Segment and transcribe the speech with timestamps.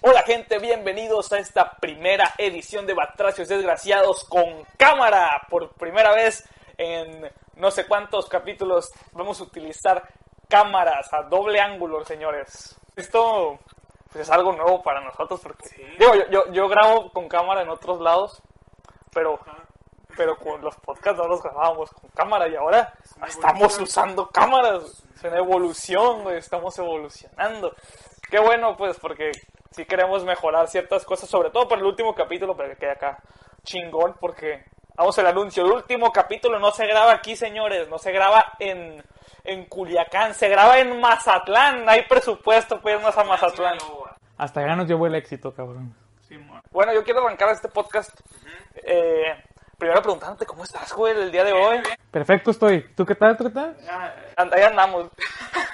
[0.00, 5.42] Hola gente, bienvenidos a esta primera edición de Batracios Desgraciados con cámara.
[5.50, 10.08] Por primera vez en no sé cuántos capítulos vamos a utilizar
[10.48, 12.76] cámaras a doble ángulo, señores.
[12.94, 13.58] Esto
[14.12, 15.68] pues, es algo nuevo para nosotros porque
[15.98, 18.40] digo, yo, yo, yo grabo con cámara en otros lados,
[19.12, 19.40] pero
[20.16, 22.92] pero con los podcasts no los grabábamos con cámara y ahora
[23.26, 25.04] estamos usando cámaras.
[25.16, 27.74] Es una evolución, güey, estamos evolucionando.
[28.30, 29.32] Qué bueno, pues, porque
[29.70, 33.18] si queremos mejorar ciertas cosas, sobre todo para el último capítulo, pero que quede acá
[33.64, 34.64] chingón, porque
[34.96, 35.64] vamos al anuncio.
[35.64, 39.02] El último capítulo no se graba aquí, señores, no se graba en,
[39.44, 41.88] en Culiacán, se graba en Mazatlán.
[41.88, 43.78] Hay presupuesto para irnos a Mazatlán.
[44.38, 45.94] Hasta ya nos llevó el éxito, cabrón.
[46.70, 48.18] Bueno, yo quiero arrancar este podcast.
[48.74, 49.34] eh,
[49.78, 51.80] primero preguntándote cómo estás, güey, el día de hoy.
[52.10, 52.82] Perfecto estoy.
[52.94, 53.36] ¿Tú qué tal?
[53.36, 53.76] ¿Tú qué tal?
[54.36, 55.08] And- Ahí andamos.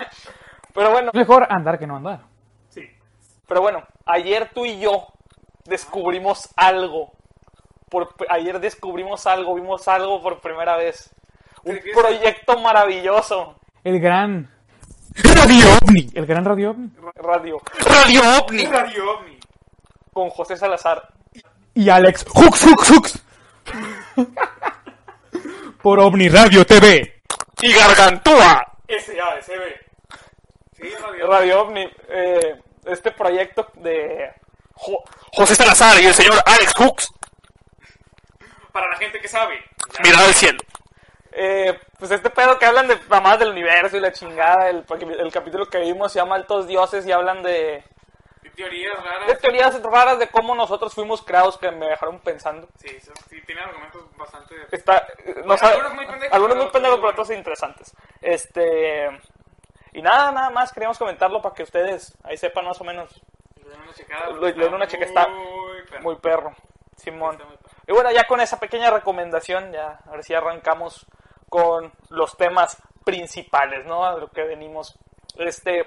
[0.75, 2.21] Pero bueno, Mejor andar que no andar.
[3.55, 5.07] Pero bueno, ayer tú y yo
[5.65, 7.13] descubrimos algo.
[7.89, 11.15] Por, ayer descubrimos algo, vimos algo por primera vez.
[11.63, 13.55] Un proyecto maravilloso.
[13.85, 14.51] El gran...
[15.23, 16.11] Radio OVNI.
[16.15, 16.91] El gran radio ovni.
[17.15, 17.61] Radio.
[17.87, 19.39] Radio OVNI.
[20.13, 21.11] Con José Salazar.
[21.75, 23.25] Y Alex Hux, Hux, Hux.
[25.81, 27.23] Por OVNI Radio TV.
[27.63, 28.67] Y Gargantúa.
[28.89, 29.63] SASB.
[31.29, 31.89] Radio OVNI.
[32.09, 34.33] eh, este proyecto de...
[34.75, 37.13] Jo- José Salazar y el señor Alex Hux.
[38.73, 39.63] Para la gente que sabe.
[40.03, 40.59] Mirada al cielo.
[41.33, 44.85] Eh, pues este pedo que hablan de mamás del universo y la chingada, el,
[45.19, 47.85] el capítulo que vimos se llama Altos Dioses y hablan de,
[48.55, 49.41] teorías de raras.
[49.41, 52.69] teorías raras de cómo nosotros fuimos creados que me dejaron pensando.
[52.81, 52.97] Sí,
[53.47, 54.55] tiene argumentos bastante.
[54.71, 55.07] Está,
[55.59, 57.95] sabe- algunos muy pendejos, algunos muy pero- pendejos, pero otros interesantes.
[58.21, 59.09] Este,
[59.95, 63.23] y nada, nada más queríamos comentarlo para que ustedes ahí sepan más o menos.
[63.57, 64.31] Le den una checada.
[64.31, 66.03] Le- le den una checa, está muy perro.
[66.03, 66.57] Muy perro,
[66.97, 67.33] Simón.
[67.35, 67.75] Está muy perro.
[67.87, 71.07] Y bueno, ya con esa pequeña recomendación, ya ahora sí arrancamos
[71.49, 74.05] con los temas principales, ¿no?
[74.05, 74.99] A lo que venimos.
[75.37, 75.85] Este,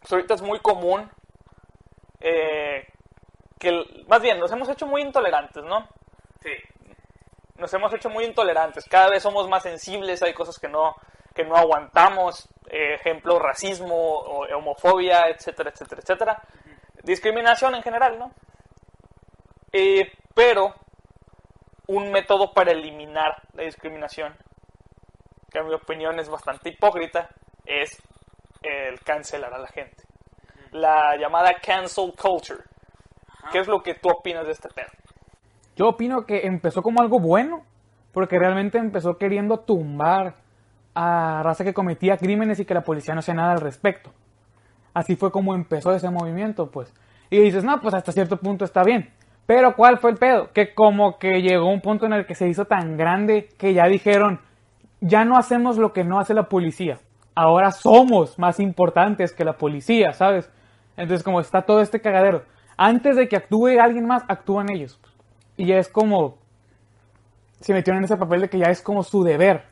[0.00, 1.10] pues ahorita es muy común
[2.20, 2.86] eh,
[3.58, 5.88] que, más bien, nos hemos hecho muy intolerantes, ¿no?
[6.40, 6.50] Sí.
[7.56, 10.96] nos hemos hecho muy intolerantes, cada vez somos más sensibles, hay cosas que no,
[11.34, 16.42] que no aguantamos, eh, ejemplo, racismo, o, homofobia, etcétera, etcétera, etcétera.
[17.02, 18.32] Discriminación en general, ¿no?
[19.72, 20.74] Eh, pero
[21.88, 24.36] un método para eliminar la discriminación,
[25.50, 27.28] que en mi opinión es bastante hipócrita,
[27.64, 28.02] es
[28.62, 30.04] el cancelar a la gente.
[30.70, 32.60] La llamada cancel culture.
[33.50, 34.88] ¿Qué es lo que tú opinas de este pedo?
[35.76, 37.64] Yo opino que empezó como algo bueno,
[38.12, 40.36] porque realmente empezó queriendo tumbar
[40.94, 44.10] a raza que cometía crímenes y que la policía no hacía nada al respecto.
[44.94, 46.92] Así fue como empezó ese movimiento, pues.
[47.30, 49.10] Y dices, no, pues hasta cierto punto está bien.
[49.46, 50.52] Pero ¿cuál fue el pedo?
[50.52, 53.86] Que como que llegó un punto en el que se hizo tan grande que ya
[53.86, 54.40] dijeron,
[55.00, 56.98] ya no hacemos lo que no hace la policía.
[57.34, 60.50] Ahora somos más importantes que la policía, ¿sabes?
[60.96, 62.42] Entonces como está todo este cagadero.
[62.76, 65.00] Antes de que actúe alguien más, actúan ellos.
[65.56, 66.38] Y ya es como,
[67.60, 69.71] se metieron en ese papel de que ya es como su deber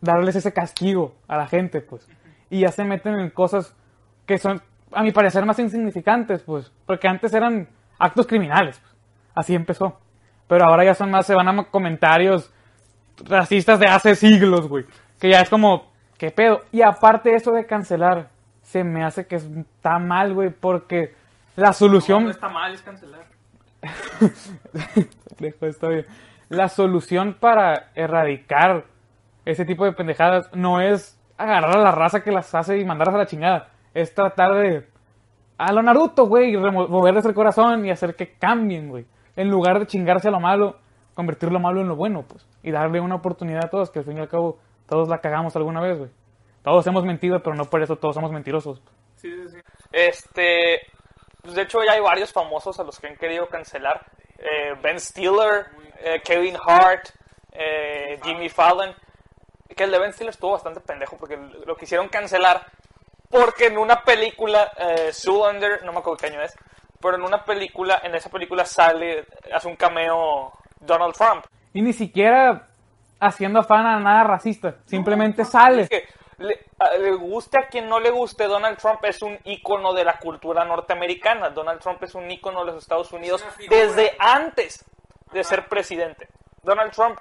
[0.00, 2.06] darles ese castigo a la gente, pues.
[2.50, 3.74] Y ya se meten en cosas
[4.26, 6.72] que son, a mi parecer, más insignificantes, pues.
[6.86, 8.78] Porque antes eran actos criminales.
[8.78, 8.94] pues.
[9.34, 9.98] Así empezó.
[10.46, 12.52] Pero ahora ya son más, se van a comentarios
[13.24, 14.84] racistas de hace siglos, güey.
[15.20, 16.62] Que ya es como, ¿qué pedo?
[16.72, 18.30] Y aparte eso de cancelar,
[18.62, 21.14] se me hace que está mal, güey, porque
[21.56, 22.24] la solución...
[22.24, 23.26] No está mal, es cancelar.
[25.38, 26.06] Pendejo, está bien.
[26.48, 28.84] La solución para erradicar
[29.50, 33.14] ese tipo de pendejadas no es agarrar a la raza que las hace y mandarlas
[33.14, 33.70] a la chingada.
[33.94, 34.86] Es tratar de.
[35.56, 39.06] A lo Naruto, güey, moverles el corazón y hacer que cambien, güey.
[39.36, 40.76] En lugar de chingarse a lo malo,
[41.14, 42.46] convertir lo malo en lo bueno, pues.
[42.62, 45.56] Y darle una oportunidad a todos, que al fin y al cabo todos la cagamos
[45.56, 46.10] alguna vez, güey.
[46.62, 48.82] Todos hemos mentido, pero no por eso todos somos mentirosos.
[49.16, 49.58] Sí, sí, sí.
[49.90, 50.82] Este,
[51.40, 54.04] pues de hecho ya hay varios famosos a los que han querido cancelar.
[54.38, 55.66] Eh, ben Stiller,
[56.00, 57.08] eh, Kevin Hart,
[57.52, 58.94] eh, Jimmy Fallon.
[59.76, 62.66] Que el de Ben Stiller estuvo bastante pendejo porque lo quisieron cancelar
[63.30, 66.56] porque en una película, eh, Zoolander, no me acuerdo qué año es,
[67.00, 71.44] pero en una película, en esa película sale, hace un cameo Donald Trump.
[71.74, 72.66] Y ni siquiera
[73.20, 74.76] haciendo afán a nada racista.
[74.86, 75.82] Simplemente sale.
[75.82, 79.38] Es que le, a- le guste a quien no le guste, Donald Trump es un
[79.44, 81.50] ícono de la cultura norteamericana.
[81.50, 84.84] Donald Trump es un ícono de los Estados Unidos desde antes
[85.32, 86.28] de ser presidente.
[86.62, 87.18] Donald Trump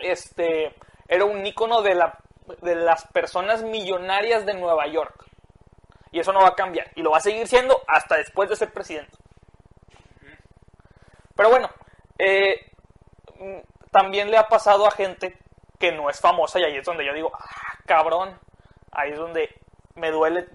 [0.00, 0.74] este,
[1.08, 2.18] era un ícono de, la,
[2.60, 5.26] de las personas millonarias de Nueva York.
[6.10, 6.90] Y eso no va a cambiar.
[6.94, 9.16] Y lo va a seguir siendo hasta después de ser presidente.
[11.34, 11.70] Pero bueno,
[12.18, 12.70] eh,
[13.90, 15.38] también le ha pasado a gente
[15.78, 18.38] que no es famosa y ahí es donde yo digo, ah, cabrón,
[18.92, 19.48] ahí es donde
[19.96, 20.46] me duele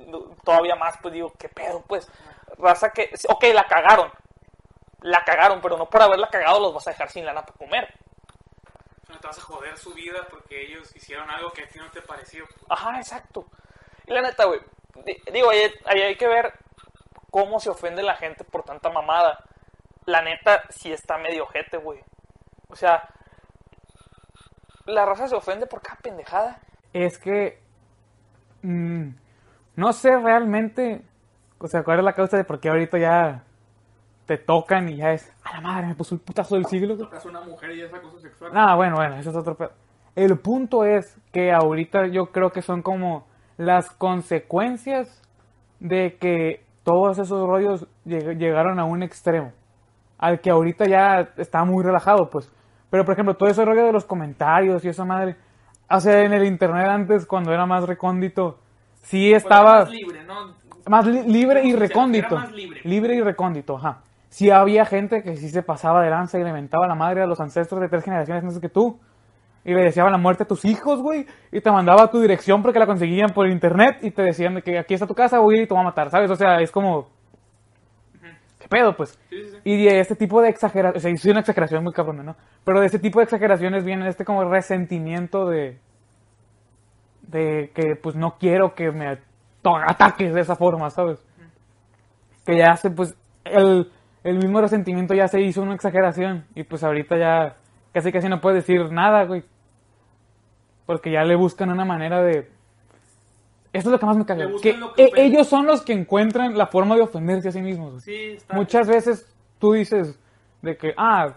[0.44, 1.84] todavía más, pues digo, ¿qué pedo?
[1.88, 2.10] Pues,
[2.58, 4.12] raza que, ok, la cagaron,
[5.02, 7.94] la cagaron, pero no por haberla cagado los vas a dejar sin lana para comer.
[9.28, 12.02] Te vas a joder su vida porque ellos hicieron algo que a ti no te
[12.02, 12.46] pareció.
[12.70, 13.46] Ajá, exacto.
[14.06, 14.62] Y la neta, güey,
[15.04, 16.54] di- digo, ahí, ahí hay que ver
[17.30, 19.44] cómo se ofende la gente por tanta mamada.
[20.06, 22.02] La neta, sí está medio ojete, güey.
[22.70, 23.10] O sea,
[24.86, 26.62] la raza se ofende por cada pendejada.
[26.94, 27.62] Es que.
[28.62, 29.10] mm,
[29.76, 31.02] no sé realmente.
[31.60, 33.44] O sea, cuál es la causa de por qué ahorita ya
[34.28, 35.34] te tocan y ya es.
[35.44, 36.96] A la madre, me puso el putazo del siglo.
[36.96, 37.08] güey".
[37.08, 38.52] Tocas a una mujer y es acoso sexual.
[38.54, 39.72] Ah, bueno, bueno, eso es otro pedo.
[40.16, 43.26] El punto es que ahorita yo creo que son como
[43.58, 45.22] las consecuencias
[45.80, 49.52] de que todos esos rollos lleg- llegaron a un extremo.
[50.18, 52.52] Al que ahorita ya está muy relajado, pues.
[52.90, 55.36] Pero, por ejemplo, todo ese rollo de los comentarios y esa madre.
[55.90, 58.58] O sea, en el internet antes, cuando era más recóndito,
[59.04, 60.54] sí estaba Más libre, ¿no?
[60.88, 62.36] más li- libre y recóndito.
[62.36, 63.16] más libre.
[63.16, 64.00] y recóndito, ajá.
[64.38, 67.26] Sí había gente que sí se pasaba de lanza y le mentaba la madre a
[67.26, 69.00] los ancestros de tres generaciones antes que tú.
[69.66, 71.26] Y le deseaba la muerte a tus hijos, güey.
[71.52, 74.62] Y te mandaba a tu dirección porque la conseguían por internet y te decían de
[74.62, 76.30] que aquí está tu casa, voy a ir y te voy a matar, ¿sabes?
[76.30, 77.10] O sea, es como...
[78.60, 79.18] ¿Qué pedo, pues?
[79.28, 79.58] Sí, sí, sí.
[79.64, 82.36] Y de este tipo de exageración, o sea, sí, una exageración muy cabrona, ¿no?
[82.64, 85.80] Pero de este tipo de exageraciones viene este como resentimiento de...
[87.24, 89.18] De que pues no quiero que me
[89.64, 91.26] ataques de esa forma, ¿sabes?
[92.46, 93.92] Que ya se, pues, el,
[94.30, 97.56] el mismo resentimiento ya se hizo una exageración y pues ahorita ya
[97.94, 99.44] casi casi no puedes decir nada, güey.
[100.86, 102.50] Porque ya le buscan una manera de...
[103.74, 104.48] Eso es lo que más me caga.
[104.62, 107.90] Que, e- ellos son los que encuentran la forma de ofenderse a sí mismos.
[107.92, 108.02] güey.
[108.02, 108.56] Sí, está.
[108.56, 110.18] Muchas veces tú dices
[110.62, 111.36] de que, ah,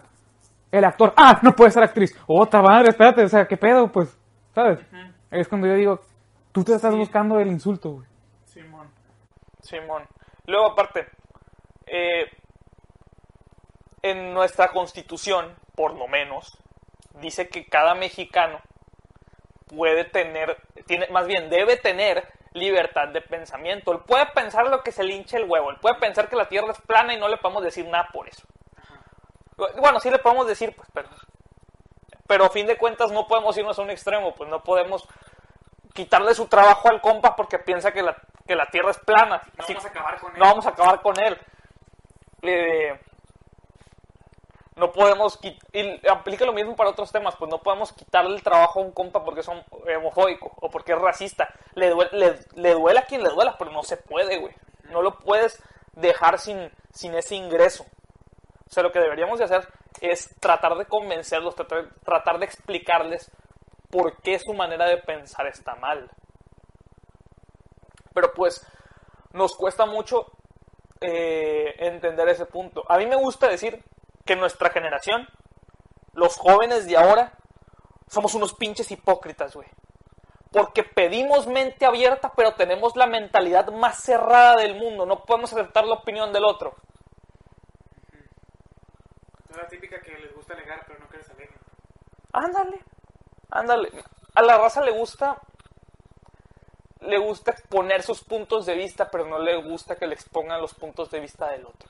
[0.71, 2.17] el actor, ah, no puede ser actriz.
[2.27, 3.91] Otra madre, espérate, o sea, ¿qué pedo?
[3.91, 4.17] Pues,
[4.55, 4.79] ¿sabes?
[5.29, 5.99] Es cuando yo digo,
[6.51, 6.97] tú te estás Sí.
[6.99, 8.07] buscando el insulto, güey.
[8.45, 8.87] Simón.
[9.61, 10.03] Simón.
[10.47, 11.05] Luego, aparte,
[11.85, 12.25] eh,
[14.01, 16.57] en nuestra constitución, por lo menos,
[17.13, 18.59] dice que cada mexicano
[19.67, 23.91] puede tener, tiene, más bien debe tener libertad de pensamiento.
[23.91, 25.69] Él puede pensar lo que se le hinche el huevo.
[25.69, 28.27] Él puede pensar que la tierra es plana y no le podemos decir nada por
[28.27, 28.43] eso.
[29.77, 31.09] Bueno, sí le podemos decir, pues, pero,
[32.27, 35.07] pero a fin de cuentas no podemos irnos a un extremo, pues no podemos
[35.93, 38.17] quitarle su trabajo al compa porque piensa que la,
[38.47, 39.41] que la tierra es plana.
[39.57, 40.39] No Sí, vamos a acabar con él.
[40.39, 41.37] no vamos a acabar con él.
[42.41, 42.99] Eh,
[44.81, 48.79] no podemos y aplica lo mismo para otros temas, pues no podemos quitarle el trabajo
[48.79, 49.63] a un compa porque es hom-
[49.95, 51.53] homofóbico o porque es racista.
[51.75, 54.55] Le duele, le, le duele a quien le duela, pero no se puede, güey.
[54.89, 55.61] No lo puedes
[55.93, 57.83] dejar sin, sin ese ingreso.
[57.83, 59.67] O sea, lo que deberíamos de hacer
[60.01, 63.29] es tratar de convencerlos, tratar, tratar de explicarles
[63.91, 66.09] por qué su manera de pensar está mal.
[68.15, 68.65] Pero pues
[69.33, 70.25] nos cuesta mucho
[71.01, 72.83] eh, entender ese punto.
[72.89, 73.83] A mí me gusta decir
[74.25, 75.27] que nuestra generación,
[76.13, 77.33] los jóvenes de ahora,
[78.07, 79.67] somos unos pinches hipócritas, güey.
[80.51, 85.05] Porque pedimos mente abierta, pero tenemos la mentalidad más cerrada del mundo.
[85.05, 86.75] No podemos aceptar la opinión del otro.
[89.49, 91.55] Es la típica que les gusta alegar, pero no quieres alegar.
[92.33, 92.81] Ándale,
[93.49, 93.91] ándale.
[94.35, 95.41] A la raza le gusta,
[96.99, 100.73] le gusta exponer sus puntos de vista, pero no le gusta que le expongan los
[100.73, 101.89] puntos de vista del otro.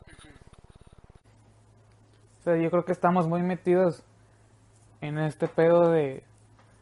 [2.41, 4.03] O sea, yo creo que estamos muy metidos
[4.99, 6.23] en este pedo de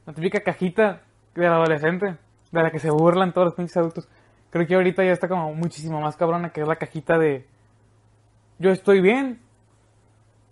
[0.05, 1.01] la típica cajita
[1.35, 2.17] del adolescente,
[2.51, 4.07] de la que se burlan todos los pinches adultos.
[4.51, 7.45] Creo que ahorita ya está como muchísimo más cabrona que es la cajita de
[8.57, 9.41] yo estoy bien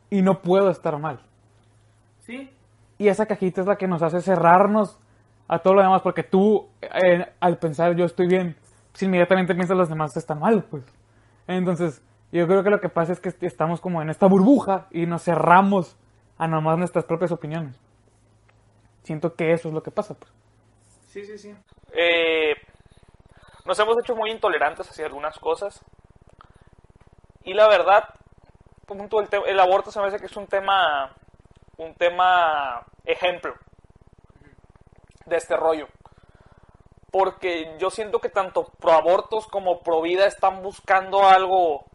[0.09, 1.21] y no puedo estar mal.
[2.19, 2.49] Sí,
[2.97, 4.99] Y esa cajita es la que nos hace cerrarnos
[5.47, 8.57] a todo lo demás, porque tú, eh, al pensar yo estoy bien,
[8.91, 10.83] pues inmediatamente piensas los demás están mal, pues.
[11.47, 14.87] Entonces, yo creo que lo que pasa es que est- estamos como en esta burbuja
[14.91, 15.95] y nos cerramos
[16.37, 17.79] a nomás nuestras propias opiniones.
[19.03, 20.31] Siento que eso es lo que pasa, pues.
[21.07, 21.55] sí, sí, sí.
[21.93, 22.53] Eh,
[23.65, 25.81] nos hemos hecho muy intolerantes hacia algunas cosas.
[27.43, 28.03] Y la verdad,
[28.85, 31.13] punto, el, el aborto se me hace que es un tema,
[31.77, 33.53] un tema ejemplo
[35.25, 35.87] de este rollo.
[37.11, 41.85] Porque yo siento que tanto pro abortos como pro vida están buscando algo,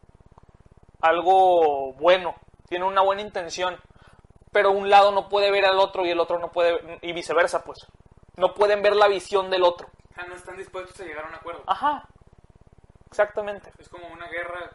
[1.03, 2.35] algo bueno,
[2.69, 3.79] tienen una buena intención,
[4.53, 7.65] pero un lado no puede ver al otro y el otro no puede, y viceversa,
[7.65, 7.87] pues.
[8.37, 9.89] No pueden ver la visión del otro.
[10.27, 11.65] No están dispuestos a llegar a un acuerdo.
[11.67, 12.09] Ajá.
[13.11, 13.73] exactamente.
[13.79, 14.71] Es como una guerra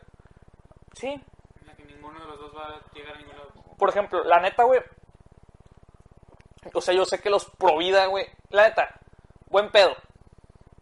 [0.93, 3.51] Sí, en la que ninguno de los dos va a llegar a ningún lado.
[3.77, 4.81] por ejemplo, la neta, güey.
[6.73, 8.25] O sea, yo sé que los pro vida, güey.
[8.49, 8.99] La neta,
[9.49, 9.95] buen pedo.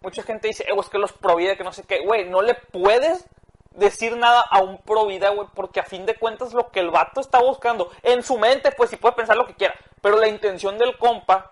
[0.01, 1.99] Mucha gente dice, eh, es que los pro vida, que no sé qué.
[1.99, 3.27] Güey, no le puedes
[3.75, 6.89] decir nada a un pro vida, güey, porque a fin de cuentas lo que el
[6.91, 9.75] vato está buscando en su mente, pues sí puede pensar lo que quiera.
[10.01, 11.49] Pero la intención del compa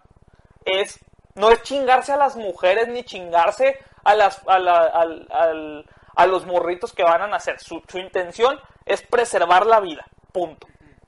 [0.66, 1.00] es,
[1.36, 6.26] no es chingarse a las mujeres ni chingarse a las, a, la- al- al- a
[6.28, 7.60] los morritos que van a nacer.
[7.60, 10.06] Su, su intención es preservar la vida.
[10.32, 10.68] Punto.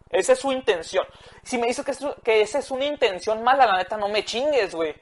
[0.10, 1.05] Esa es su intención.
[1.43, 4.25] Si me dices que, es- que esa es una intención mala, la neta, no me
[4.25, 4.95] chingues, güey.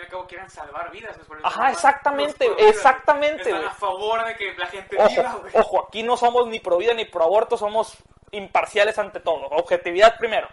[0.00, 1.16] Fin y al cabo quieren salvar vidas.
[1.26, 5.52] pues, Ajá, exactamente, exactamente, Están a favor de que la gente viva, Ojo, güey.
[5.56, 7.96] ojo, aquí no somos ni pro vida ni pro aborto, somos
[8.30, 9.46] imparciales ante todo.
[9.48, 10.48] Objetividad primero.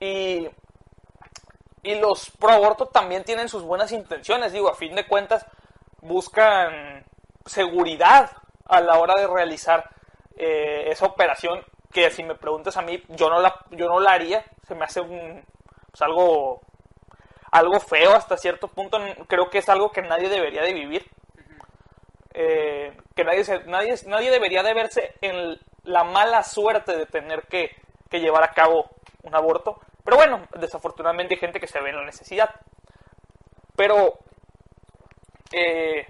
[0.00, 0.48] Y,
[1.82, 4.52] y los pro aborto también tienen sus buenas intenciones.
[4.52, 5.46] Digo, a fin de cuentas,
[6.00, 7.04] buscan
[7.44, 8.30] seguridad
[8.64, 9.88] a la hora de realizar
[10.36, 11.64] eh, esa operación.
[11.92, 14.44] Que si me preguntas a mí, yo no la, yo no la haría.
[14.66, 15.44] Se me hace un,
[15.90, 16.60] pues, algo,
[17.52, 18.98] algo feo hasta cierto punto.
[19.28, 21.06] Creo que es algo que nadie debería de vivir
[22.34, 27.42] eh, que nadie, se- nadie, nadie debería de verse en la mala suerte de tener
[27.48, 27.70] que,
[28.10, 28.90] que llevar a cabo
[29.22, 29.80] un aborto.
[30.04, 32.50] Pero bueno, desafortunadamente hay gente que se ve en la necesidad.
[33.74, 34.18] Pero
[35.52, 36.06] eh,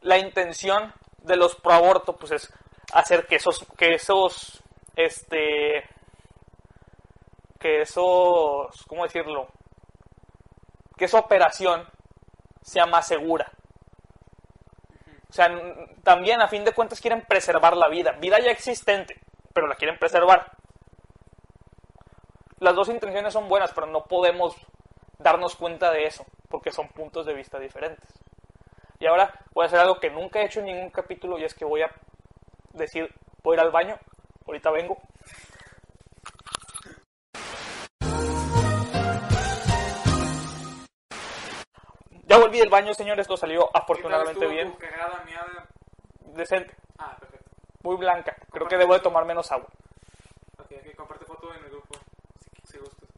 [0.00, 2.52] la intención de los pro aborto pues es
[2.92, 4.62] hacer que esos, que esos,
[4.96, 5.84] este,
[7.58, 9.48] que esos, ¿cómo decirlo?
[11.00, 11.88] Que esa operación
[12.60, 13.50] sea más segura.
[15.30, 15.48] O sea,
[16.02, 18.12] también a fin de cuentas quieren preservar la vida.
[18.20, 19.18] Vida ya existente,
[19.54, 20.52] pero la quieren preservar.
[22.58, 24.54] Las dos intenciones son buenas, pero no podemos
[25.16, 28.12] darnos cuenta de eso, porque son puntos de vista diferentes.
[28.98, 31.54] Y ahora voy a hacer algo que nunca he hecho en ningún capítulo y es
[31.54, 31.90] que voy a
[32.74, 33.10] decir,
[33.42, 33.98] voy a ir al baño,
[34.46, 35.00] ahorita vengo.
[42.30, 45.66] Ya volví del baño, señores, esto salió ¿Qué tal afortunadamente bien, tu cagada, miada?
[46.36, 47.50] decente, Ah, perfecto.
[47.82, 48.36] muy blanca.
[48.52, 49.66] Creo que debo de tomar menos agua.
[50.60, 51.88] Ok, ok, comparte foto en el grupo.
[52.38, 53.08] Si, si gustas.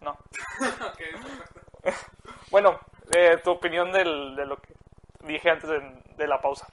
[0.00, 0.12] No.
[0.60, 1.60] ok, perfecto.
[2.52, 2.78] Bueno,
[3.10, 4.72] eh, tu opinión del, de lo que
[5.24, 5.80] dije antes de,
[6.16, 6.68] de la pausa.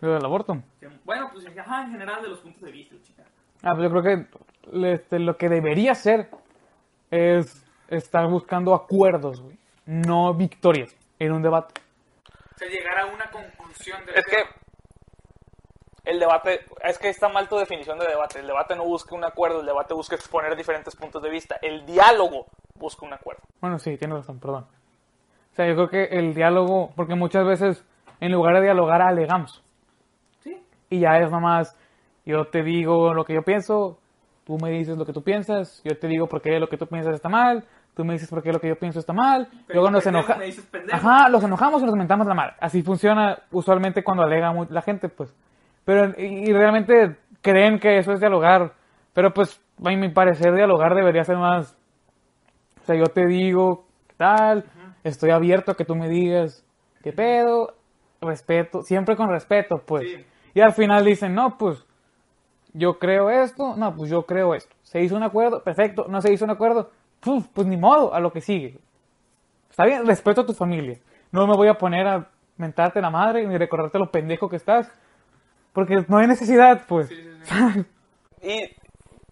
[0.00, 0.58] Lo del aborto.
[1.04, 3.22] Bueno, pues ajá, en general de los puntos de vista, chica.
[3.62, 6.28] Ah, pues yo creo que este, lo que debería hacer
[7.10, 9.57] es estar buscando acuerdos, güey.
[9.90, 11.80] No victorias en un debate.
[12.54, 14.50] O sea, llegar a una conclusión del Es que tema.
[16.04, 18.40] el debate, es que está mal tu definición de debate.
[18.40, 21.56] El debate no busca un acuerdo, el debate busca exponer diferentes puntos de vista.
[21.62, 23.42] El diálogo busca un acuerdo.
[23.62, 24.66] Bueno, sí, tienes razón, perdón.
[25.52, 27.82] O sea, yo creo que el diálogo, porque muchas veces
[28.20, 29.62] en lugar de dialogar alegamos.
[30.40, 30.62] Sí.
[30.90, 31.74] Y ya es nomás,
[32.26, 33.98] yo te digo lo que yo pienso,
[34.44, 36.86] tú me dices lo que tú piensas, yo te digo por qué lo que tú
[36.86, 37.64] piensas está mal,
[37.98, 40.44] tú me dices por qué lo que yo pienso está mal, luego nos enojamos.
[40.92, 42.54] Ajá, los enojamos y nos mentamos la madre.
[42.60, 45.34] Así funciona usualmente cuando alega la gente, pues.
[45.84, 48.72] Pero, y, y realmente creen que eso es dialogar.
[49.12, 51.76] Pero pues, a mi parecer, dialogar debería ser más.
[52.82, 54.64] O sea, yo te digo, ¿qué tal?
[55.02, 56.64] Estoy abierto a que tú me digas,
[57.02, 57.74] ¿qué pedo?
[58.20, 60.08] Respeto, siempre con respeto, pues.
[60.08, 60.24] Sí.
[60.54, 61.84] Y al final dicen, no, pues,
[62.74, 64.76] yo creo esto, no, pues yo creo esto.
[64.82, 66.90] Se hizo un acuerdo, perfecto, no se hizo un acuerdo,
[67.28, 68.78] puf, pues ni modo, a lo que sigue.
[69.68, 70.98] Está bien, respeto a tu familia.
[71.30, 74.90] No me voy a poner a mentarte la madre ni recordarte lo pendejo que estás.
[75.74, 77.10] Porque no hay necesidad, pues.
[78.40, 78.70] Y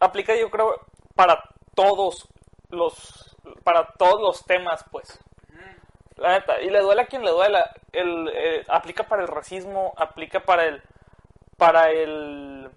[0.00, 0.80] aplica yo creo
[1.14, 1.40] para
[1.76, 2.28] todos
[2.70, 5.18] los para todos los temas, pues.
[6.16, 7.70] La neta, y le duele a quien le duela.
[7.92, 10.82] El, eh, aplica para el racismo, aplica para el
[11.56, 12.68] para el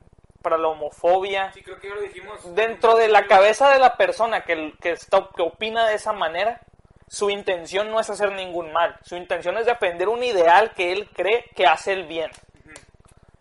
[0.41, 1.51] para la homofobia.
[1.53, 2.55] Sí, creo que ya lo dijimos.
[2.55, 6.62] Dentro de la cabeza de la persona que, que, está, que opina de esa manera,
[7.08, 8.98] su intención no es hacer ningún mal.
[9.03, 12.31] Su intención es defender un ideal que él cree que hace el bien.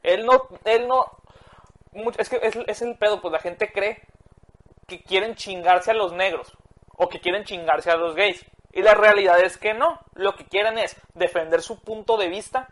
[0.03, 1.05] Él no, él no,
[2.19, 4.01] es que es, es el pedo, pues la gente cree
[4.87, 6.53] que quieren chingarse a los negros
[6.97, 8.45] o que quieren chingarse a los gays.
[8.73, 12.69] Y la realidad es que no, lo que quieren es defender su punto de vista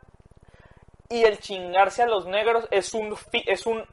[1.09, 3.87] y el chingarse a los negros es un, fi- es un,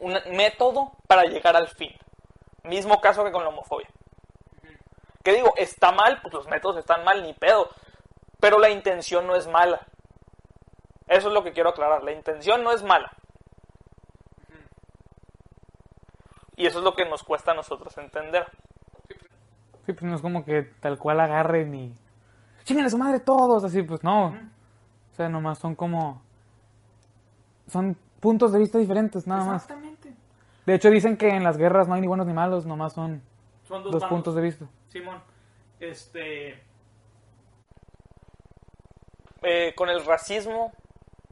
[0.00, 1.90] un método para llegar al fin.
[2.64, 3.88] Mismo caso que con la homofobia.
[5.22, 7.68] Que digo, está mal, pues los métodos están mal, ni pedo.
[8.40, 9.86] Pero la intención no es mala.
[11.06, 12.02] Eso es lo que quiero aclarar.
[12.02, 13.12] La intención no es mala.
[16.56, 18.46] Y eso es lo que nos cuesta a nosotros entender.
[19.86, 21.94] Sí, pues no es como que tal cual agarren y...
[22.64, 24.28] chinguen a su madre todos, así, pues no.
[24.28, 26.22] O sea, nomás son como...
[27.66, 29.62] Son puntos de vista diferentes, nada más.
[29.62, 29.89] Exactamente.
[30.66, 33.22] De hecho, dicen que en las guerras no hay ni buenos ni malos, nomás son
[33.64, 34.66] Son dos, puntos de vista.
[34.88, 35.22] Simón,
[35.78, 36.62] este...
[39.42, 40.72] Eh, con el racismo,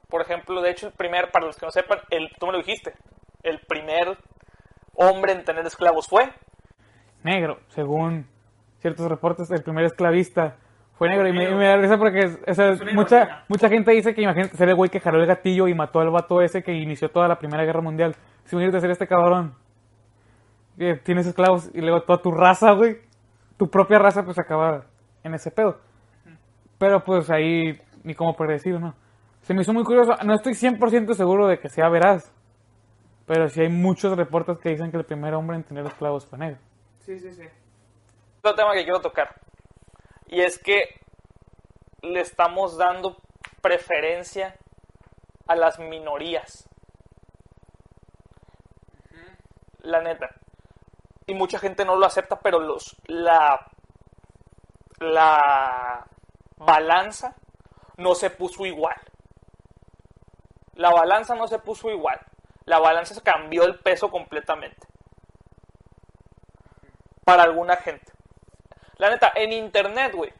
[0.08, 2.58] por ejemplo, de hecho, el primer, para los que no sepan, el, tú me lo
[2.58, 2.94] dijiste,
[3.42, 4.16] el primer
[4.94, 6.32] hombre en tener esclavos fue.
[7.22, 8.26] Negro, según
[8.80, 10.56] ciertos reportes, el primer esclavista
[10.98, 11.28] fue negro.
[11.28, 14.22] Y me, y me da risa porque o sea, una mucha, mucha gente dice que
[14.22, 17.08] imagínate ser el güey que jaló el gatillo y mató al vato ese que inició
[17.08, 18.16] toda la Primera Guerra Mundial.
[18.44, 19.54] Si imagínate ser este cabrón.
[20.76, 22.98] Que tienes esclavos y luego toda tu raza, güey.
[23.56, 24.84] Tu propia raza, pues acaba
[25.22, 25.78] en ese pedo.
[26.78, 28.94] Pero pues ahí ni cómo predecir, ¿no?
[29.42, 30.12] Se me hizo muy curioso.
[30.24, 32.32] No estoy 100% seguro de que sea veraz.
[33.26, 36.38] Pero sí hay muchos reportes que dicen que el primer hombre en tener esclavos fue
[36.38, 36.58] negro.
[37.00, 37.44] Sí, sí, sí.
[38.40, 39.28] Otro tema que quiero tocar.
[40.28, 41.00] Y es que
[42.02, 43.16] le estamos dando
[43.60, 44.56] preferencia
[45.46, 46.68] a las minorías.
[49.80, 50.30] La neta.
[51.26, 53.66] Y mucha gente no lo acepta, pero los la
[55.00, 56.06] la
[56.56, 57.34] balanza
[57.96, 58.96] no se puso igual.
[60.74, 62.20] La balanza no se puso igual.
[62.64, 64.86] La balanza cambió el peso completamente
[67.24, 68.12] para alguna gente.
[68.98, 70.32] La neta, en internet, güey.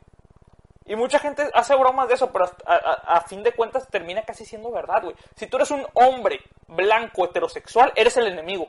[0.84, 4.44] Y mucha gente hace bromas de eso, pero a, a- fin de cuentas termina casi
[4.44, 5.14] siendo verdad, güey.
[5.36, 8.66] Si tú eres un hombre blanco heterosexual, eres el enemigo.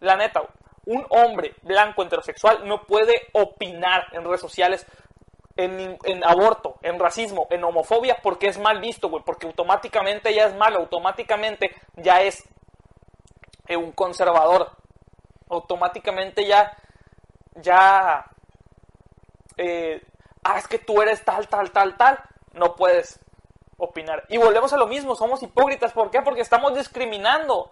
[0.00, 0.52] La neta, güey.
[0.98, 4.86] Un hombre blanco heterosexual no puede opinar en redes sociales
[5.56, 9.22] en, en aborto, en racismo, en homofobia, porque es mal visto, güey.
[9.22, 12.42] Porque automáticamente ya es malo, automáticamente ya es
[13.66, 14.70] eh, un conservador.
[15.50, 16.76] Automáticamente ya,
[17.54, 18.24] ya,
[19.56, 20.02] eh,
[20.44, 22.18] ah, es que tú eres tal, tal, tal, tal,
[22.52, 23.18] no puedes
[23.78, 24.24] opinar.
[24.28, 26.20] Y volvemos a lo mismo, somos hipócritas, ¿por qué?
[26.22, 27.70] Porque estamos discriminando.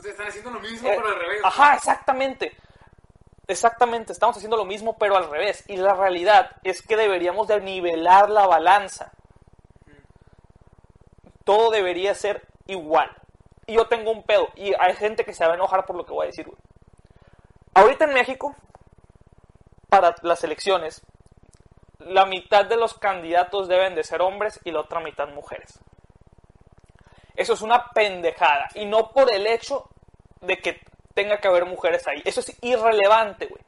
[0.00, 1.40] Sea, están haciendo lo mismo, Eh, pero al revés.
[1.44, 2.56] Ajá, exactamente.
[3.46, 5.64] Exactamente, estamos haciendo lo mismo, pero al revés.
[5.68, 9.12] Y la realidad es que deberíamos de nivelar la balanza.
[11.44, 13.10] Todo debería ser igual.
[13.66, 14.48] Y yo tengo un pedo.
[14.54, 16.46] Y hay gente que se va a enojar por lo que voy a decir.
[16.46, 16.58] güey.
[17.74, 18.54] Ahorita en México,
[19.88, 21.02] para las elecciones,
[21.98, 25.78] la mitad de los candidatos deben de ser hombres y la otra mitad mujeres.
[27.34, 28.68] Eso es una pendejada.
[28.74, 29.88] Y no por el hecho
[30.40, 30.80] de que
[31.14, 32.22] tenga que haber mujeres ahí.
[32.24, 33.62] Eso es irrelevante, güey.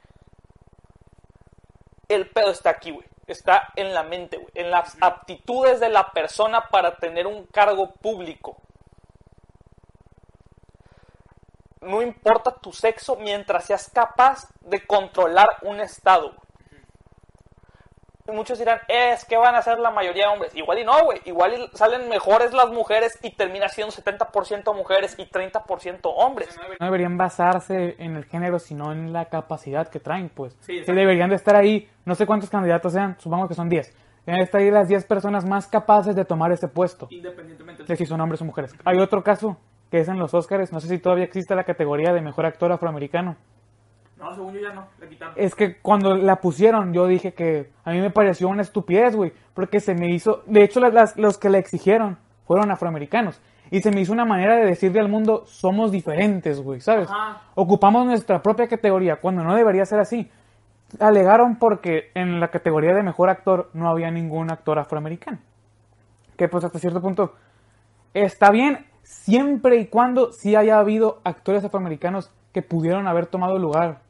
[2.08, 3.06] El pedo está aquí, güey.
[3.26, 4.50] Está en la mente, güey.
[4.54, 8.58] En las aptitudes de la persona para tener un cargo público.
[11.84, 16.32] No importa tu sexo mientras seas capaz de controlar un estado.
[18.26, 20.56] Y muchos dirán, es que van a ser la mayoría hombres.
[20.56, 21.20] Igual y no, güey.
[21.26, 26.58] Igual y salen mejores las mujeres y termina siendo 70% mujeres y 30% hombres.
[26.80, 30.56] No deberían basarse en el género, sino en la capacidad que traen, pues.
[30.60, 33.92] Sí, Sí, deberían de estar ahí, no sé cuántos candidatos sean, supongo que son 10.
[34.24, 37.96] Deberían de estar ahí las 10 personas más capaces de tomar ese puesto, Independientemente de
[37.96, 38.74] si son hombres o mujeres.
[38.86, 39.58] Hay otro caso,
[39.94, 42.72] que es en los Oscars, no sé si todavía existe la categoría de mejor actor
[42.72, 43.36] afroamericano.
[44.18, 45.34] No, según yo ya no, le quitaron.
[45.36, 49.32] Es que cuando la pusieron, yo dije que a mí me pareció una estupidez, güey,
[49.54, 53.40] porque se me hizo, de hecho las- las- los que la exigieron fueron afroamericanos.
[53.70, 57.08] Y se me hizo una manera de decirle al mundo, somos diferentes, güey, ¿sabes?
[57.08, 57.42] Ajá.
[57.54, 60.28] Ocupamos nuestra propia categoría, cuando no debería ser así.
[60.98, 65.38] Alegaron porque en la categoría de mejor actor no había ningún actor afroamericano.
[66.36, 67.34] Que pues hasta cierto punto
[68.12, 73.62] está bien, siempre y cuando sí haya habido actores afroamericanos que pudieron haber tomado el
[73.62, 74.00] lugar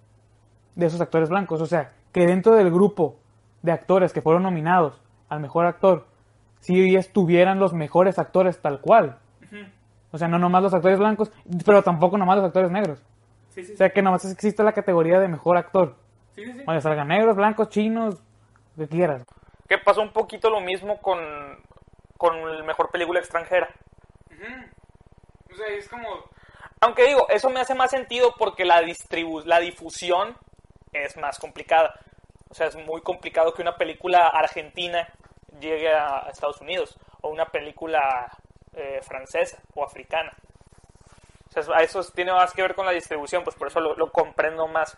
[0.74, 1.60] de esos actores blancos.
[1.60, 3.16] O sea, que dentro del grupo
[3.62, 6.06] de actores que fueron nominados al mejor actor,
[6.60, 9.18] sí estuvieran los mejores actores tal cual.
[10.12, 11.32] O sea, no nomás los actores blancos,
[11.66, 13.02] pero tampoco nomás los actores negros.
[13.50, 15.96] Sí, sí, O sea, que nomás existe la categoría de mejor actor.
[16.36, 16.62] sí, sí, sí.
[16.64, 18.22] Donde salgan negros, blancos, chinos,
[18.76, 19.24] lo que quieras.
[19.68, 21.18] Que pasó un poquito lo mismo con,
[22.16, 23.68] con el mejor película extranjera.
[25.54, 26.08] O sea, es como.
[26.80, 30.36] Aunque digo, eso me hace más sentido porque la, distribu la difusión
[30.92, 31.98] es más complicada.
[32.50, 35.08] O sea, es muy complicado que una película argentina
[35.60, 38.30] llegue a Estados Unidos o una película
[38.74, 40.32] eh, francesa o africana.
[41.56, 44.10] O sea, eso- tiene más que ver con la distribución, pues por eso lo, lo
[44.10, 44.96] comprendo más.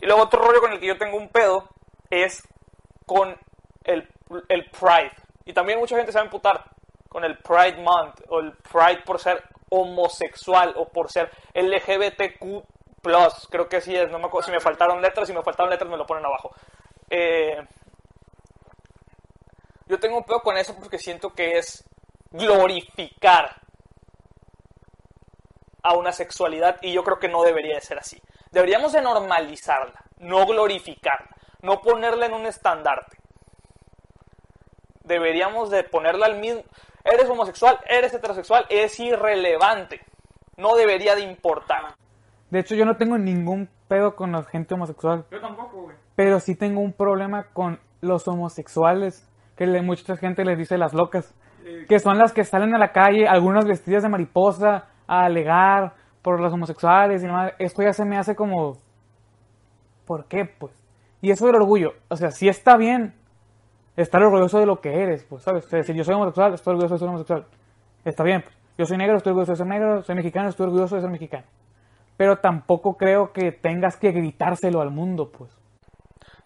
[0.00, 1.68] Y luego otro rollo con el que yo tengo un pedo
[2.10, 2.42] es
[3.06, 3.38] con
[3.84, 4.08] el,
[4.48, 5.12] el Pride.
[5.44, 6.64] Y también mucha gente se va a emputar
[7.08, 12.64] con el Pride Month o el Pride por ser homosexual o por ser LGBTQ
[13.50, 15.90] creo que sí es, no me acuerdo si me faltaron letras, si me faltaron letras
[15.90, 16.54] me lo ponen abajo.
[17.10, 17.56] Eh,
[19.86, 21.84] yo tengo un pedo con eso porque siento que es
[22.30, 23.60] glorificar
[25.82, 28.20] a una sexualidad y yo creo que no debería de ser así.
[28.50, 33.18] Deberíamos de normalizarla, no glorificarla, no ponerla en un estandarte.
[35.00, 36.62] Deberíamos de ponerla al mismo...
[37.04, 40.00] Eres homosexual, eres heterosexual, es irrelevante.
[40.56, 41.94] No debería de importar.
[42.50, 45.24] De hecho, yo no tengo ningún pedo con la gente homosexual.
[45.30, 45.96] Yo tampoco, güey.
[46.14, 50.92] Pero sí tengo un problema con los homosexuales, que le- mucha gente les dice las
[50.92, 51.34] locas,
[51.88, 56.40] que son las que salen a la calle, algunas vestidas de mariposa, a alegar por
[56.40, 57.52] los homosexuales y demás.
[57.58, 58.78] Esto ya se me hace como...
[60.06, 60.72] ¿Por qué, pues?
[61.20, 63.14] Y eso del orgullo, o sea, sí está bien
[63.96, 65.64] estar orgulloso de lo que eres, pues, ¿sabes?
[65.66, 67.46] Sea, decir, yo soy homosexual, estoy orgulloso de ser homosexual.
[68.04, 68.56] Está bien, pues.
[68.78, 71.44] Yo soy negro, estoy orgulloso de ser negro, soy mexicano, estoy orgulloso de ser mexicano.
[72.16, 75.50] Pero tampoco creo que tengas que gritárselo al mundo, pues.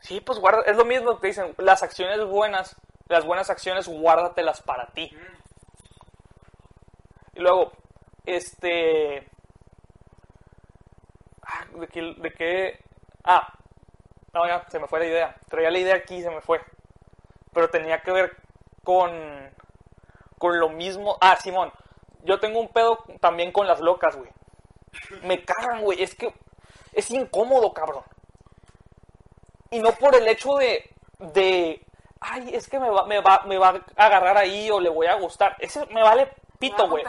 [0.01, 2.77] Sí, pues guarda, es lo mismo que dicen, las acciones buenas,
[3.09, 5.11] las buenas acciones, guárdatelas para ti.
[7.35, 7.73] Y luego,
[8.25, 9.29] este...
[11.43, 12.15] ah, ¿De qué?
[12.19, 12.79] De qué?
[13.25, 13.53] Ah,
[14.33, 15.37] no, ya, se me fue la idea.
[15.49, 16.61] Traía la idea aquí y se me fue.
[17.57, 18.37] Pero tenía que ver
[18.85, 19.11] con...
[20.39, 21.17] Con lo mismo...
[21.23, 21.73] Ah, Simón,
[22.23, 24.31] yo tengo un pedo también con las locas, güey.
[25.23, 26.03] Me cagan, güey.
[26.03, 26.35] Es que
[26.93, 28.05] es incómodo, cabrón.
[29.71, 31.83] Y no por el hecho de, de
[32.21, 35.07] ay, es que me va, me, va, me va a agarrar ahí o le voy
[35.07, 35.57] a gustar.
[35.59, 37.05] Ese me vale pito, güey.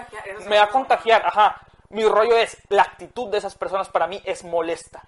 [0.48, 1.60] Me va a contagiar, ajá.
[1.90, 5.04] Mi rollo es, la actitud de esas personas para mí es molesta.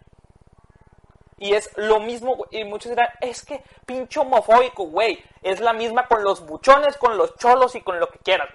[1.39, 5.23] Y es lo mismo, y muchos dirán, es que pinche homofóbico, güey.
[5.41, 8.49] Es la misma con los buchones, con los cholos y con lo que quieran.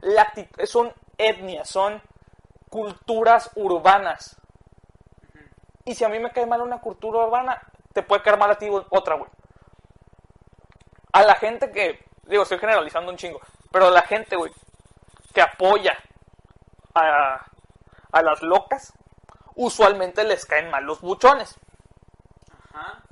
[0.00, 0.30] La
[0.66, 2.02] son etnias, son
[2.68, 4.36] culturas urbanas.
[5.86, 7.60] Y si a mí me cae mal una cultura urbana,
[7.94, 9.30] te puede caer mal a ti otra, güey.
[11.12, 13.40] A la gente que, digo, estoy generalizando un chingo,
[13.72, 14.52] pero a la gente, güey,
[15.32, 15.96] que apoya
[16.94, 17.46] a,
[18.12, 18.92] a las locas,
[19.54, 21.56] usualmente les caen mal los buchones.
[22.72, 23.02] Ajá.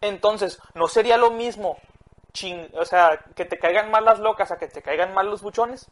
[0.00, 1.78] Entonces, ¿no sería lo mismo,
[2.32, 5.40] chin, o sea, que te caigan mal las locas a que te caigan mal los
[5.42, 5.88] buchones?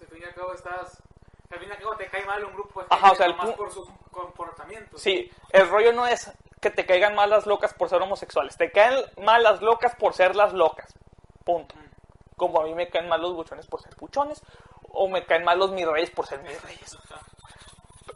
[0.00, 1.02] Al fin y al cabo estás...
[1.50, 3.26] Al fin y al cabo te cae mal un grupo de Ajá, gente o sea,
[3.26, 4.98] el pu- por su comportamiento.
[4.98, 8.72] Sí, el rollo no es que te caigan mal las locas por ser homosexuales, te
[8.72, 10.92] caen mal las locas por ser las locas.
[11.44, 11.74] Punto.
[12.36, 14.42] Como a mí me caen mal los buchones por ser buchones,
[14.94, 16.96] o me caen mal los mis reyes por ser mis reyes.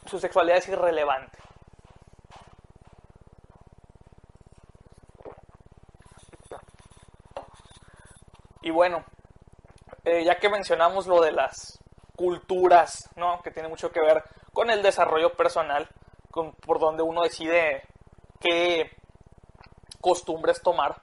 [0.07, 1.37] Su sexualidad es irrelevante.
[8.63, 9.05] Y bueno,
[10.05, 11.79] eh, ya que mencionamos lo de las
[12.17, 13.41] culturas, ¿no?
[13.43, 15.89] Que tiene mucho que ver con el desarrollo personal,
[16.31, 17.85] con por donde uno decide
[18.41, 18.91] qué
[20.01, 21.01] costumbres tomar.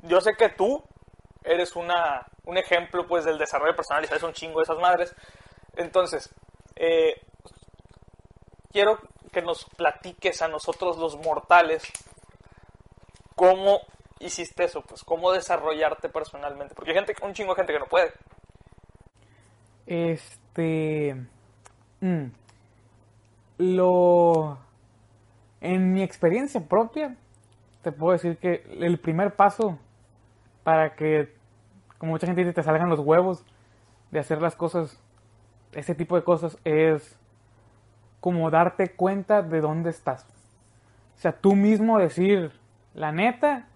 [0.00, 0.82] Yo sé que tú
[1.44, 5.14] eres una, un ejemplo pues del desarrollo personal y sabes un chingo de esas madres.
[5.76, 6.32] Entonces,
[6.76, 7.20] eh,
[8.72, 8.98] quiero
[9.32, 11.82] que nos platiques a nosotros los mortales
[13.34, 13.80] cómo
[14.20, 16.74] hiciste eso, pues cómo desarrollarte personalmente.
[16.74, 18.12] Porque hay gente, un chingo de gente que no puede.
[19.86, 21.14] Este.
[22.00, 22.26] mm,
[23.58, 24.58] lo.
[25.60, 27.16] En mi experiencia propia,
[27.82, 29.78] te puedo decir que el primer paso
[30.62, 31.34] para que,
[31.98, 33.44] como mucha gente dice, te salgan los huevos
[34.10, 35.00] de hacer las cosas,
[35.72, 37.18] ese tipo de cosas, es
[38.20, 40.26] como darte cuenta de dónde estás.
[41.16, 42.52] O sea, tú mismo decir,
[42.94, 43.66] la neta,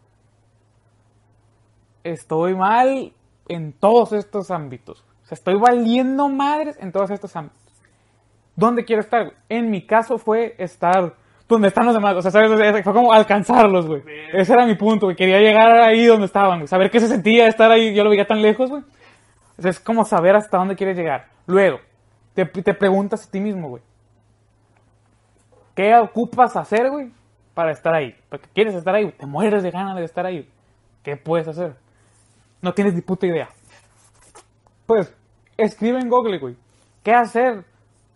[2.04, 3.12] estoy mal
[3.48, 5.04] en todos estos ámbitos.
[5.22, 7.58] O sea, estoy valiendo madres en todos estos ámbitos.
[8.56, 9.34] ¿Dónde quiero estar?
[9.48, 11.14] En mi caso fue estar
[11.48, 12.14] donde están los demás.
[12.16, 12.82] O sea, ¿sabes?
[12.84, 14.02] Fue como alcanzarlos, güey.
[14.32, 15.16] Ese era mi punto, güey.
[15.16, 16.68] Quería llegar ahí donde estaban, güey.
[16.68, 17.94] Saber qué se sentía estar ahí.
[17.94, 18.82] Yo lo veía tan lejos, güey.
[19.56, 21.28] O sea, es como saber hasta dónde quieres llegar.
[21.46, 21.80] Luego,
[22.34, 23.82] te, te preguntas a ti mismo, güey.
[25.74, 27.10] ¿Qué ocupas hacer, güey?
[27.54, 28.14] Para estar ahí.
[28.28, 29.16] Porque quieres estar ahí, güey.
[29.16, 30.48] Te mueres de ganas de estar ahí.
[31.02, 31.76] ¿Qué puedes hacer?
[32.60, 33.48] No tienes ni puta idea.
[34.86, 35.14] Pues,
[35.56, 36.56] escribe en Google, güey.
[37.02, 37.64] ¿Qué hacer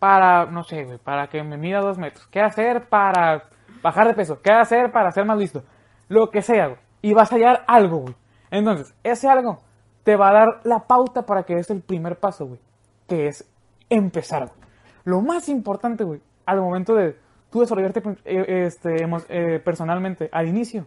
[0.03, 2.27] para, no sé, güey, para que me mida dos metros?
[2.27, 3.45] ¿Qué hacer para
[3.85, 4.43] bajar de peso?
[4.43, 5.63] ¿Qué hacer para ser más listo?
[6.09, 6.79] Lo que sea, güey.
[7.03, 8.17] Y vas a hallar algo, güey.
[8.51, 9.61] Entonces, ese algo
[10.03, 12.59] te va a dar la pauta para que des el primer paso, güey.
[13.07, 13.49] Que es
[13.89, 14.61] empezar, güey.
[15.05, 17.17] Lo más importante, güey, al momento de
[17.53, 20.85] tú desarrollarte eh, este, eh, personalmente al inicio,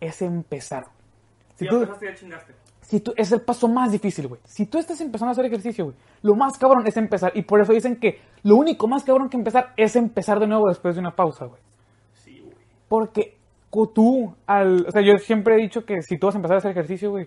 [0.00, 0.86] es empezar.
[1.54, 2.52] Si Si tú, empezaste, ya chingaste.
[2.86, 4.40] Si tú, es el paso más difícil, güey.
[4.44, 7.32] Si tú estás empezando a hacer ejercicio, güey, lo más cabrón es empezar.
[7.34, 10.68] Y por eso dicen que lo único más cabrón que empezar es empezar de nuevo
[10.68, 11.60] después de una pausa, güey.
[12.14, 12.54] Sí, güey.
[12.88, 13.36] Porque
[13.92, 16.58] tú, al, o sea, yo siempre he dicho que si tú vas a empezar a
[16.58, 17.26] hacer ejercicio, güey,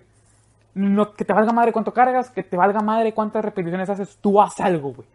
[0.72, 4.40] no, que te valga madre cuánto cargas, que te valga madre cuántas repeticiones haces, tú
[4.40, 5.08] haz algo, güey.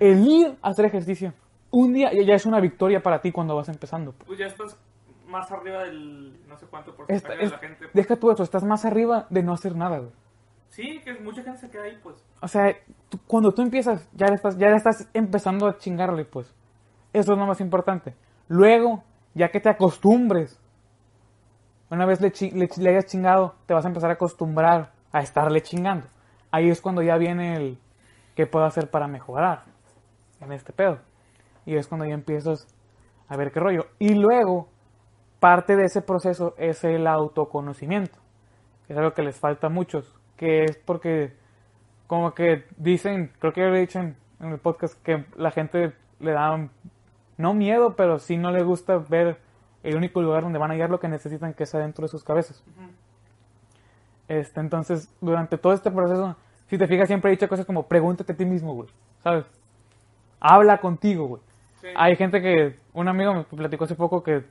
[0.00, 1.34] El ir a hacer ejercicio,
[1.70, 4.14] un día ya ya es una victoria para ti cuando vas empezando.
[4.26, 4.74] Pues ya estás
[5.32, 7.76] más arriba del no sé cuánto Esta- porcentaje de es- la gente.
[7.78, 7.92] pues.
[7.94, 10.12] deja tú eso, estás más arriba de no hacer nada, güey.
[10.68, 12.16] Sí, que mucha gente se queda ahí, pues.
[12.40, 12.74] O sea,
[13.08, 16.54] tú- cuando tú empiezas, ya le estás, ya le estás empezando a chingarle, pues.
[17.12, 18.14] Eso es lo más importante.
[18.48, 19.02] Luego,
[19.34, 20.58] ya que te acostumbres,
[21.90, 25.60] una vez le, le, le hayas chingado, te vas a empezar a acostumbrar a estarle
[25.62, 26.06] chingando.
[26.50, 27.78] Ahí es cuando ya viene el
[28.34, 29.64] qué puedo hacer para mejorar
[30.40, 30.98] en este pedo.
[31.66, 32.66] Y es cuando ya empiezas
[33.28, 33.86] a ver qué rollo.
[33.98, 34.68] Y luego,
[35.42, 38.16] parte de ese proceso es el autoconocimiento.
[38.86, 40.14] que Es algo que les falta a muchos.
[40.36, 41.32] Que es porque
[42.06, 45.50] como que dicen, creo que ya lo he dicho en, en el podcast, que la
[45.50, 46.70] gente le da,
[47.38, 49.38] no miedo, pero sí no le gusta ver
[49.82, 52.22] el único lugar donde van a hallar lo que necesitan, que es adentro de sus
[52.22, 52.62] cabezas.
[54.28, 56.36] este, entonces, durante todo este proceso,
[56.68, 59.44] si te fijas, siempre he dicho cosas como, pregúntate a ti mismo, güey, ¿sabes?
[60.38, 61.42] Habla contigo, güey.
[61.80, 61.88] Sí.
[61.96, 64.44] Hay gente que, un amigo me platicó hace poco que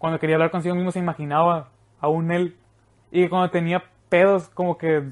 [0.00, 1.68] cuando quería hablar consigo mismo se imaginaba
[2.00, 2.56] a un él
[3.10, 5.10] y que cuando tenía pedos como que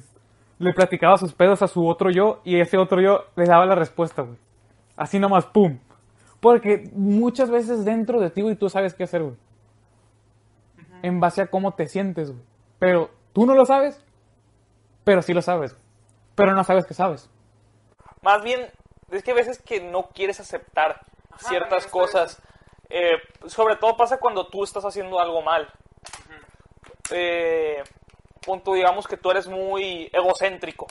[0.58, 3.74] le platicaba sus pedos a su otro yo y ese otro yo le daba la
[3.74, 4.38] respuesta, güey.
[4.96, 5.78] Así nomás, pum.
[6.40, 9.36] Porque muchas veces dentro de ti, güey, tú sabes qué hacer, güey.
[11.02, 12.42] En base a cómo te sientes, güey.
[12.78, 14.02] Pero tú no lo sabes,
[15.04, 15.76] pero sí lo sabes.
[16.34, 17.28] Pero no sabes que sabes.
[18.22, 18.70] Más bien,
[19.10, 21.02] es que a veces que no quieres aceptar
[21.36, 22.40] ciertas cosas.
[22.90, 25.70] Eh, sobre todo pasa cuando tú estás haciendo algo mal.
[27.10, 27.82] Eh,
[28.40, 30.86] punto, digamos que tú eres muy egocéntrico.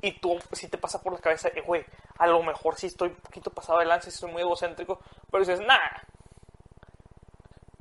[0.00, 1.84] Y tú, si te pasa por la cabeza, eh, güey,
[2.18, 5.00] a lo mejor sí estoy un poquito pasado de lanza, sí soy muy egocéntrico.
[5.30, 5.78] Pero dices, nah.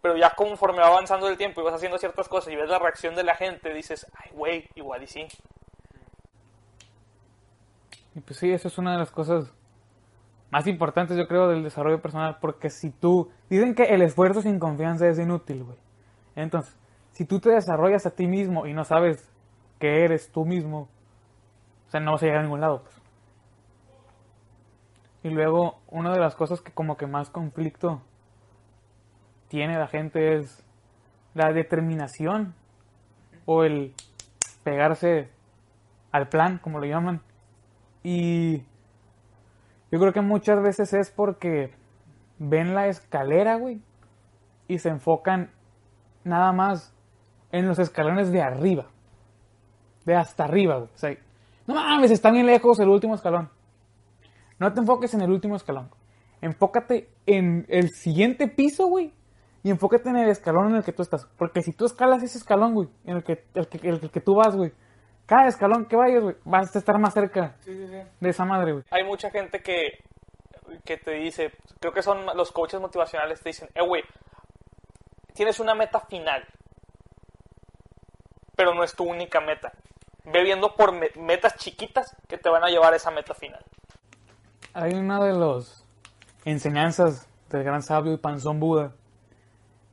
[0.02, 2.80] Pero ya conforme va avanzando el tiempo y vas haciendo ciertas cosas y ves la
[2.80, 5.28] reacción de la gente, dices, ay, güey, igual y sí.
[8.16, 9.52] Y pues sí, eso es una de las cosas
[10.54, 12.38] más importantes, yo creo, del desarrollo personal.
[12.40, 13.32] Porque si tú.
[13.50, 15.78] Dicen que el esfuerzo sin confianza es inútil, güey.
[16.36, 16.78] Entonces,
[17.12, 19.28] si tú te desarrollas a ti mismo y no sabes
[19.80, 20.88] que eres tú mismo,
[21.88, 22.96] o sea, no vas a llegar a ningún lado, pues.
[25.24, 28.04] Y luego, una de las cosas que como que más conflicto
[29.48, 30.64] tiene la gente es
[31.34, 32.54] la determinación
[33.46, 33.96] o el
[34.64, 35.30] pegarse
[36.12, 37.22] al plan, como lo llaman.
[38.04, 38.66] Y
[39.94, 41.72] yo creo que muchas veces es porque
[42.40, 43.80] ven la escalera, güey,
[44.68, 45.52] y se enfocan
[46.24, 46.96] nada más
[47.52, 48.88] en los escalones de arriba.
[50.04, 50.90] De hasta arriba, güey.
[50.92, 51.16] O sea,
[51.68, 53.52] no mames, está bien lejos el último escalón.
[54.58, 55.92] No te enfoques en el último escalón.
[56.42, 59.14] Enfócate en el siguiente piso, güey.
[59.62, 61.28] Y enfócate en el escalón en el que tú estás.
[61.38, 64.34] Porque si tú escalas ese escalón, güey, en el que, el que, el que tú
[64.34, 64.74] vas, güey,
[65.36, 68.08] cada escalón que vayas, güey, vas a estar más cerca Sí, sí, sí.
[68.20, 68.84] de esa madre, güey.
[68.92, 70.04] hay mucha gente que,
[70.86, 74.04] que te dice, creo que son los coaches motivacionales, te dicen, eh, güey,
[75.34, 76.44] tienes una meta final,
[78.56, 79.72] pero no es tu única meta.
[80.26, 83.64] Ve viendo por me- metas chiquitas que te van a llevar a esa meta final.
[84.74, 85.84] Hay una de las
[86.46, 88.94] enseñanzas del gran sabio y panzón Buda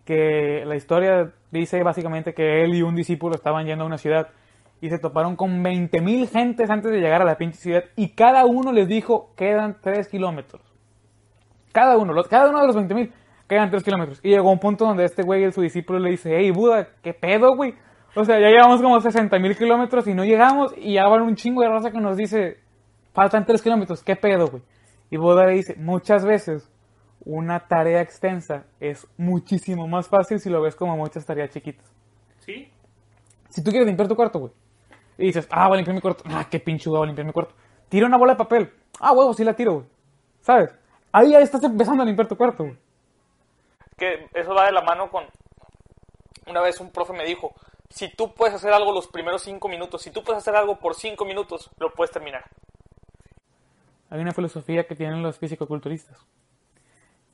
[0.04, 4.28] que la historia dice básicamente que él y un discípulo estaban yendo a una ciudad
[4.80, 8.44] y se toparon con 20.000 gentes antes de llegar a la pinche ciudad y cada
[8.46, 10.62] uno les dijo quedan 3 kilómetros.
[11.72, 13.12] Cada uno, los- cada uno de los 20.000
[13.48, 14.20] quedan 3 kilómetros.
[14.22, 17.14] Y llegó un punto donde este güey y su discípulo le dice, hey Buda, ¿qué
[17.14, 17.74] pedo, güey?
[18.16, 21.62] O sea, ya llevamos como 60.000 kilómetros y no llegamos y ya van un chingo
[21.62, 22.58] de raza que nos dice,
[23.12, 24.62] faltan 3 kilómetros, ¿qué pedo, güey?
[25.10, 26.68] Y Buda le dice, muchas veces
[27.24, 31.84] una tarea extensa es muchísimo más fácil si lo ves como muchas tareas chiquitas.
[32.38, 32.68] ¿Sí?
[33.48, 34.52] Si tú quieres limpiar tu cuarto, güey,
[35.20, 37.26] y dices, ah, voy a limpiar mi cuarto, ah, qué pinche huevo, voy a limpiar
[37.26, 37.54] mi cuarto.
[37.88, 39.86] Tira una bola de papel, ah, huevo, sí la tiro, güey.
[40.40, 40.74] ¿Sabes?
[41.12, 42.76] Ahí ya estás empezando a limpiar tu cuarto, güey.
[43.98, 45.24] Que eso va de la mano con...
[46.46, 47.54] Una vez un profe me dijo,
[47.90, 50.94] si tú puedes hacer algo los primeros cinco minutos, si tú puedes hacer algo por
[50.94, 52.44] cinco minutos, lo puedes terminar.
[54.08, 56.18] Hay una filosofía que tienen los fisicoculturistas.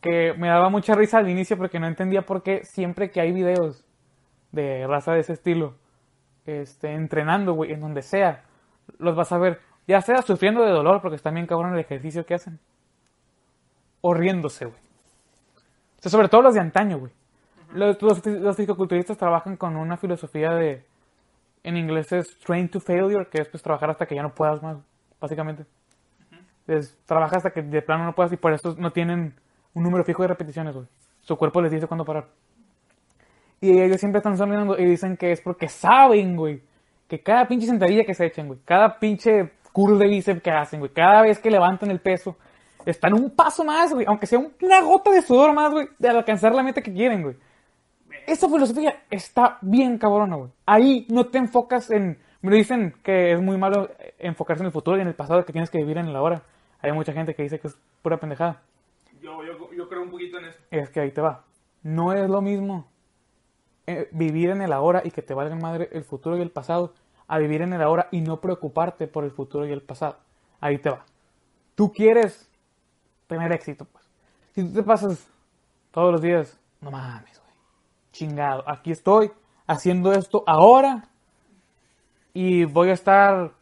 [0.01, 3.33] Que me daba mucha risa al inicio porque no entendía por qué siempre que hay
[3.33, 3.85] videos
[4.51, 5.75] de raza de ese estilo,
[6.46, 8.44] este, entrenando, güey, en donde sea,
[8.98, 12.24] los vas a ver, ya sea sufriendo de dolor porque están bien cabrón el ejercicio
[12.24, 12.59] que hacen,
[14.00, 14.78] o riéndose, güey.
[15.98, 17.12] O sea, sobre todo los de antaño, güey.
[17.72, 20.85] Los, los, los fisicoculturistas trabajan con una filosofía de
[21.66, 24.62] en inglés es train to failure, que es pues trabajar hasta que ya no puedas
[24.62, 24.76] más,
[25.20, 25.66] básicamente.
[26.68, 29.35] Es trabaja hasta que de plano no puedas y por eso no tienen
[29.74, 30.87] un número fijo de repeticiones, güey.
[31.22, 32.28] Su cuerpo les dice cuándo parar.
[33.60, 36.62] Y ellos siempre están sonriendo y dicen que es porque saben, güey,
[37.08, 40.80] que cada pinche sentadilla que se echen, güey, cada pinche curl de bíceps que hacen,
[40.80, 42.36] güey, cada vez que levantan el peso,
[42.84, 46.54] están un paso más, güey, aunque sea una gota de sudor más, güey, de alcanzar
[46.54, 47.36] la meta que quieren, güey.
[48.26, 50.50] Esa filosofía está bien cabrona, güey.
[50.66, 52.18] Ahí no te enfocas en...
[52.42, 53.88] Me dicen que es muy malo
[54.18, 56.42] enfocarse en el futuro y en el pasado, que tienes que vivir en el ahora.
[56.80, 58.62] Hay mucha gente que dice que es pura pendejada.
[59.20, 60.58] Yo, yo, yo creo un poquito en eso.
[60.70, 61.44] Es que ahí te va.
[61.82, 62.86] No es lo mismo
[63.87, 66.94] eh, vivir en el ahora y que te valga madre el futuro y el pasado
[67.29, 70.16] a vivir en el ahora y no preocuparte por el futuro y el pasado.
[70.61, 71.05] Ahí te va.
[71.75, 72.51] Tú quieres
[73.27, 74.05] tener éxito, pues.
[74.55, 75.27] Si tú te pasas
[75.90, 77.55] todos los días, no mames, güey.
[78.12, 78.64] Chingado.
[78.68, 79.31] Aquí estoy
[79.66, 81.09] haciendo esto ahora
[82.33, 83.53] y voy a estar...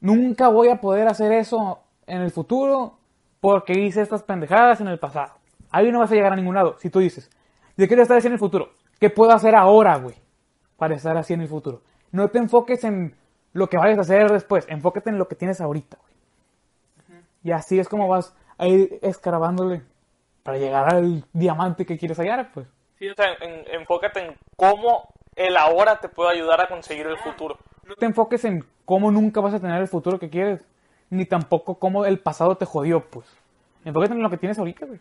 [0.00, 2.98] Nunca voy a poder hacer eso en el futuro
[3.40, 5.34] porque hice estas pendejadas en el pasado.
[5.70, 6.76] Ahí no vas a llegar a ningún lado.
[6.78, 7.30] Si tú dices,
[7.76, 10.16] yo quiero estar así en el futuro, ¿qué puedo hacer ahora, güey?
[10.76, 11.82] Para estar así en el futuro.
[12.12, 13.14] No te enfoques en
[13.52, 16.14] lo que vayas a hacer después, enfócate en lo que tienes ahorita, güey.
[17.42, 19.82] Y así es como vas a ir escarabándole
[20.42, 22.66] para llegar al diamante que quieres hallar, pues.
[22.98, 27.18] Sí, o sea, en- enfócate en cómo el ahora te puede ayudar a conseguir el
[27.18, 27.58] futuro.
[27.84, 30.64] No te enfoques en cómo nunca vas a tener el futuro que quieres,
[31.10, 33.26] ni tampoco cómo el pasado te jodió, pues.
[33.84, 35.00] Enfócate en lo que tienes ahorita, güey.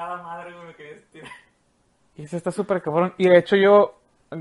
[0.00, 1.30] Chingada madre, güey, me quería estirar.
[2.16, 3.12] Y eso está súper cabrón.
[3.18, 3.98] Y de hecho yo,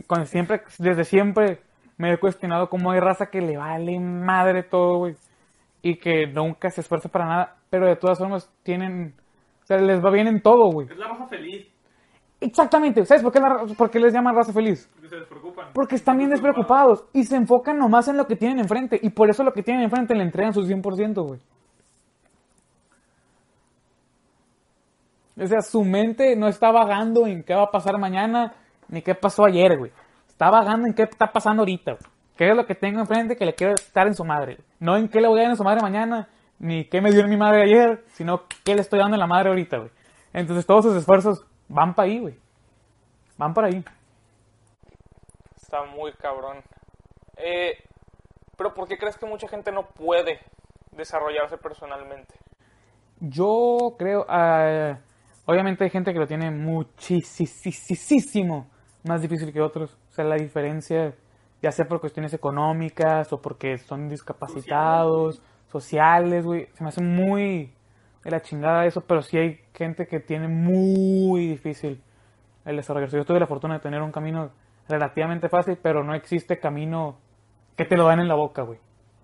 [0.08, 1.60] con siempre, desde siempre,
[1.98, 5.16] me he cuestionado cómo hay raza que le vale madre todo, güey.
[5.82, 7.58] Y que nunca se esfuerza para nada.
[7.70, 9.16] Pero de todas formas tienen...
[9.64, 10.88] O sea, les va bien en todo, güey.
[10.90, 11.68] Es la raza feliz,
[12.40, 13.06] Exactamente.
[13.06, 14.90] ¿Sabes por qué, la por qué les llaman raza feliz?
[14.94, 15.68] porque se despreocupan.
[15.74, 17.04] Porque están bien despreocupados.
[17.12, 18.98] Y se enfocan nomás en lo que tienen enfrente.
[19.02, 21.42] Y por eso lo que tienen enfrente le entregan su 100%, güey.
[25.42, 28.54] O sea, su mente no está vagando en qué va a pasar mañana,
[28.90, 29.92] ni qué pasó ayer, güey.
[30.28, 32.12] Está vagando en qué está pasando ahorita, güey.
[32.36, 34.56] ¿Qué es lo que tengo enfrente que le quiero estar en su madre?
[34.56, 34.68] güey?
[34.80, 37.22] No en qué le voy a dar en su madre mañana, ni qué me dio
[37.22, 39.92] en mi madre ayer, sino qué le estoy dando en la madre ahorita, güey.
[40.34, 42.38] Entonces todos sus esfuerzos van para ahí, güey.
[43.38, 43.84] Van para ahí.
[45.56, 46.64] Está muy cabrón.
[47.38, 47.74] Eh,
[48.58, 50.40] pero ¿por qué crees que mucha gente no puede
[50.92, 52.36] desarrollarse personalmente?
[53.22, 54.98] Yo creo, ah,
[55.50, 57.48] obviamente hay gente que lo tiene muchísimo
[59.04, 59.98] más difícil que otros.
[60.10, 61.16] O sea, la diferencia,
[61.62, 66.68] ya sea por cuestiones económicas o porque son discapacitados, sociales, güey.
[66.74, 67.74] Se me hace muy
[68.24, 72.02] de la chingada eso, pero sí hay gente que tiene muy difícil
[72.66, 73.18] el desarrollarse.
[73.18, 74.52] Yo tuve la fortuna de tener un camino
[74.88, 77.18] relativamente fácil, pero no existe camino
[77.76, 78.80] que te lo dan en la boca, güey.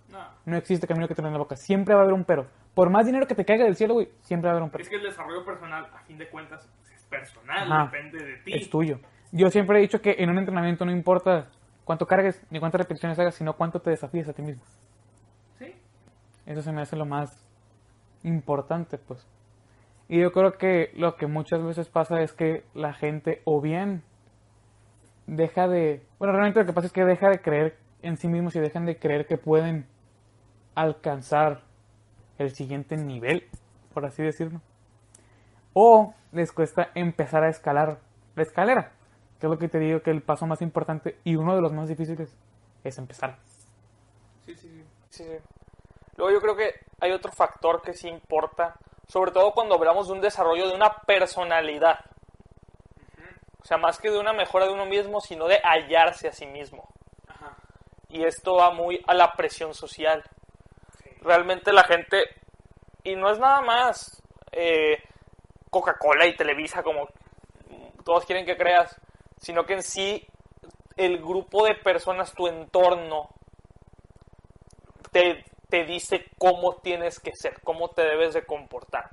[0.10, 1.56] No, No existe camino que te lo den en la boca.
[1.56, 2.48] Siempre va a haber un pero.
[2.76, 4.84] Por más dinero que te caiga del cielo, güey, siempre va a haber un pero.
[4.84, 7.86] es que el desarrollo personal, a fin de cuentas, es personal, Ajá.
[7.86, 8.54] depende de ti.
[8.54, 9.00] Es tuyo.
[9.32, 11.48] Yo siempre he dicho que en un entrenamiento no importa
[11.86, 14.64] cuánto cargues ni cuántas repeticiones hagas, sino cuánto te desafíes a ti mismo.
[15.58, 15.74] Sí,
[16.46, 17.46] Eso se me hace lo más
[18.24, 19.26] importante, pues.
[20.08, 24.04] Y yo creo que lo que muchas veces pasa es que la gente o bien
[25.28, 26.06] deja de...
[26.20, 28.86] Bueno, realmente lo que pasa es que deja de creer en sí mismos y dejan
[28.86, 29.88] de creer que pueden
[30.76, 31.62] alcanzar
[32.38, 33.48] el siguiente nivel,
[33.94, 34.62] por así decirlo.
[35.74, 38.00] O les cuesta empezar a escalar
[38.36, 38.92] la escalera,
[39.40, 41.74] que es lo que te digo que el paso más importante y uno de los
[41.74, 42.36] más difíciles
[42.84, 43.38] es empezar.
[44.46, 44.70] sí, sí.
[44.70, 44.84] sí.
[45.10, 45.38] Sí, sí.
[46.18, 48.76] Luego yo creo que hay otro factor que sí importa,
[49.08, 52.00] sobre todo cuando hablamos de un desarrollo de una personalidad.
[53.62, 56.46] O sea, más que de una mejora de uno mismo, sino de hallarse a sí
[56.46, 56.88] mismo.
[57.28, 57.58] Ajá.
[58.10, 60.24] Y esto va muy a la presión social.
[61.26, 62.24] Realmente la gente,
[63.04, 65.02] y no es nada más eh,
[65.72, 67.10] Coca-Cola y Televisa como
[68.04, 68.96] todos quieren que creas,
[69.42, 70.26] sino que en sí
[70.98, 73.32] el grupo de personas, tu entorno,
[75.12, 79.10] te, te dice cómo tienes que ser, cómo te debes de comportar.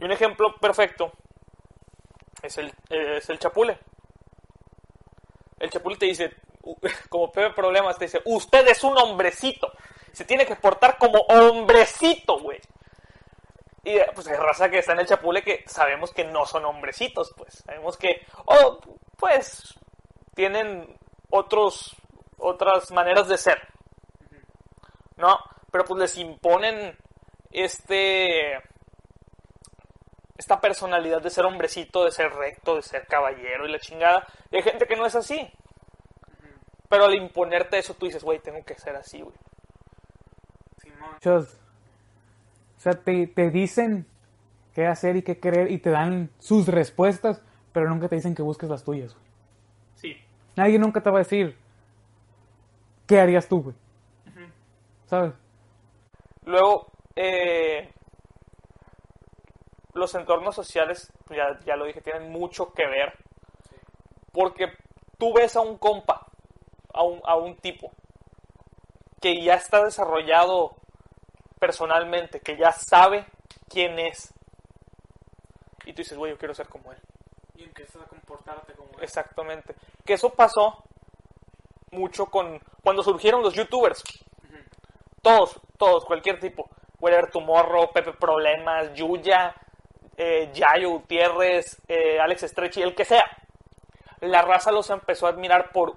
[0.00, 1.12] Y un ejemplo perfecto
[2.42, 3.78] es el, es el chapule.
[5.60, 6.34] El chapule te dice,
[7.08, 9.72] como Pepe Problemas, te dice, usted es un hombrecito.
[10.12, 12.60] Se tiene que portar como hombrecito, güey.
[13.84, 16.64] Y eh, pues hay raza que está en el chapule que sabemos que no son
[16.64, 17.62] hombrecitos, pues.
[17.64, 18.78] Sabemos que, oh,
[19.16, 19.74] pues,
[20.34, 20.96] tienen
[21.30, 21.96] otros,
[22.38, 23.60] otras maneras de ser.
[25.16, 25.38] ¿No?
[25.70, 26.96] Pero pues les imponen
[27.50, 28.60] este
[30.36, 34.26] esta personalidad de ser hombrecito, de ser recto, de ser caballero y la chingada.
[34.50, 35.48] Y hay gente que no es así.
[36.88, 39.36] Pero al imponerte eso, tú dices, güey, tengo que ser así, güey.
[41.10, 41.54] Muchos,
[42.76, 44.06] o sea, te, te dicen
[44.74, 47.42] qué hacer y qué querer y te dan sus respuestas,
[47.72, 49.14] pero nunca te dicen que busques las tuyas.
[49.14, 49.26] güey.
[49.96, 50.16] Sí.
[50.56, 51.56] Nadie nunca te va a decir
[53.06, 53.76] qué harías tú, güey.
[55.06, 55.34] ¿Sabes?
[56.44, 57.92] Luego, eh,
[59.92, 63.12] los entornos sociales, pues ya, ya lo dije, tienen mucho que ver.
[64.32, 64.66] Porque
[65.18, 66.26] tú ves a un compa,
[66.94, 67.92] a un, a un tipo,
[69.20, 70.76] que ya está desarrollado
[71.62, 73.24] personalmente, que ya sabe
[73.68, 74.34] quién es.
[75.84, 76.98] Y tú dices, güey, yo quiero ser como él.
[77.54, 79.04] Y empiezas a comportarte como él.
[79.04, 79.76] Exactamente.
[80.04, 80.82] Que eso pasó
[81.92, 84.02] mucho con cuando surgieron los youtubers.
[85.22, 86.68] Todos, todos, cualquier tipo.
[86.98, 89.54] Whatever Tomorrow, Pepe Problemas, Yuya,
[90.16, 93.24] eh, Yayo Gutiérrez, eh, Alex Stretchy, el que sea.
[94.18, 95.96] La raza los empezó a admirar por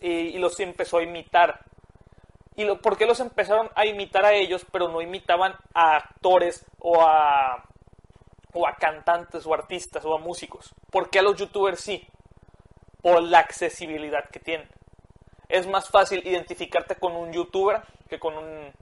[0.00, 1.69] y, y los empezó a imitar.
[2.60, 6.66] ¿Y lo, por qué los empezaron a imitar a ellos, pero no imitaban a actores
[6.78, 7.64] o a,
[8.52, 10.74] o a cantantes o artistas o a músicos?
[10.90, 12.06] ¿Por qué a los youtubers sí?
[13.00, 14.68] Por la accesibilidad que tienen.
[15.48, 17.80] Es más fácil identificarte con un youtuber
[18.10, 18.74] que con un,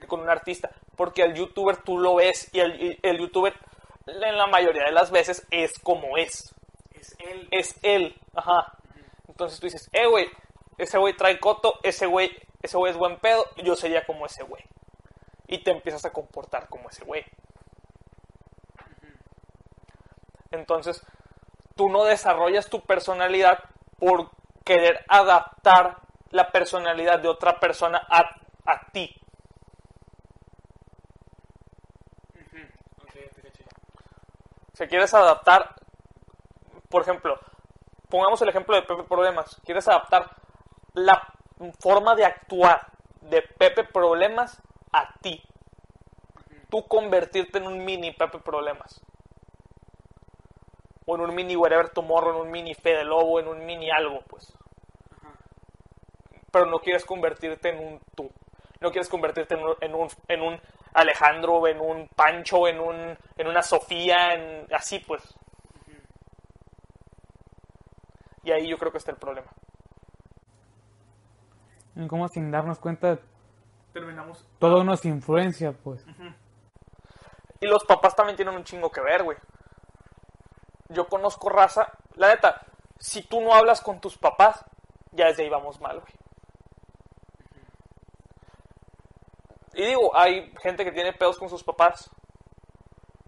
[0.00, 0.70] que con un artista.
[0.96, 3.52] Porque al youtuber tú lo ves y el, el youtuber
[4.06, 6.54] en la mayoría de las veces es como es.
[6.94, 7.48] Es él.
[7.50, 8.16] Es él.
[8.34, 8.72] Ajá.
[9.28, 10.26] Entonces tú dices, eh, güey,
[10.78, 12.30] ese güey trae coto, ese güey,
[12.62, 14.62] ese güey es buen pedo, yo sería como ese güey.
[15.46, 17.24] Y te empiezas a comportar como ese güey.
[20.50, 21.04] Entonces,
[21.76, 23.58] tú no desarrollas tu personalidad
[23.98, 24.30] por
[24.64, 25.98] querer adaptar
[26.30, 28.36] la personalidad de otra persona a,
[28.66, 29.14] a ti.
[34.74, 35.74] Si quieres adaptar,
[36.88, 37.38] por ejemplo,
[38.08, 39.60] pongamos el ejemplo de Pepe Problemas.
[39.64, 40.30] Quieres adaptar
[40.94, 41.34] la
[41.78, 42.90] forma de actuar
[43.22, 44.60] de Pepe Problemas
[44.92, 45.42] a ti.
[46.70, 49.00] Tú convertirte en un mini Pepe Problemas.
[51.06, 54.20] O en un mini Wherever Tomorrow, en un mini Fede Lobo, en un mini algo,
[54.28, 54.52] pues.
[56.52, 58.30] Pero no quieres convertirte en un tú.
[58.80, 60.60] No quieres convertirte en un, en un,
[60.94, 65.22] Alejandro, en un Pancho, en, un, en una Sofía, en así pues.
[68.42, 69.52] Y ahí yo creo que está el problema.
[72.00, 73.18] Y como sin darnos cuenta,
[73.92, 74.46] Terminamos.
[74.58, 76.04] todo nos influencia, pues.
[77.60, 79.36] Y los papás también tienen un chingo que ver, güey.
[80.88, 81.92] Yo conozco raza.
[82.14, 82.62] La neta,
[82.98, 84.64] si tú no hablas con tus papás,
[85.12, 86.12] ya desde ahí vamos mal, güey.
[89.74, 92.10] Y digo, hay gente que tiene pedos con sus papás.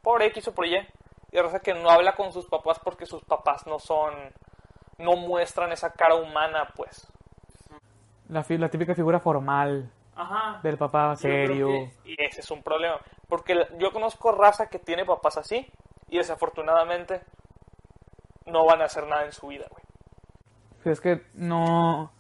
[0.03, 0.77] Por X o por Y.
[1.31, 4.15] Y raza que no habla con sus papás porque sus papás no son.
[4.97, 7.12] No muestran esa cara humana, pues.
[8.33, 10.61] La, típica figura formal Ajá.
[10.63, 11.67] del papá serio.
[11.69, 12.99] que- Y ese es un problema.
[13.29, 15.67] Porque yo conozco raza que tiene papás así.
[16.09, 17.23] Y desafortunadamente
[18.47, 19.83] no van a hacer nada en su vida, güey.
[20.83, 22.11] Si es que no.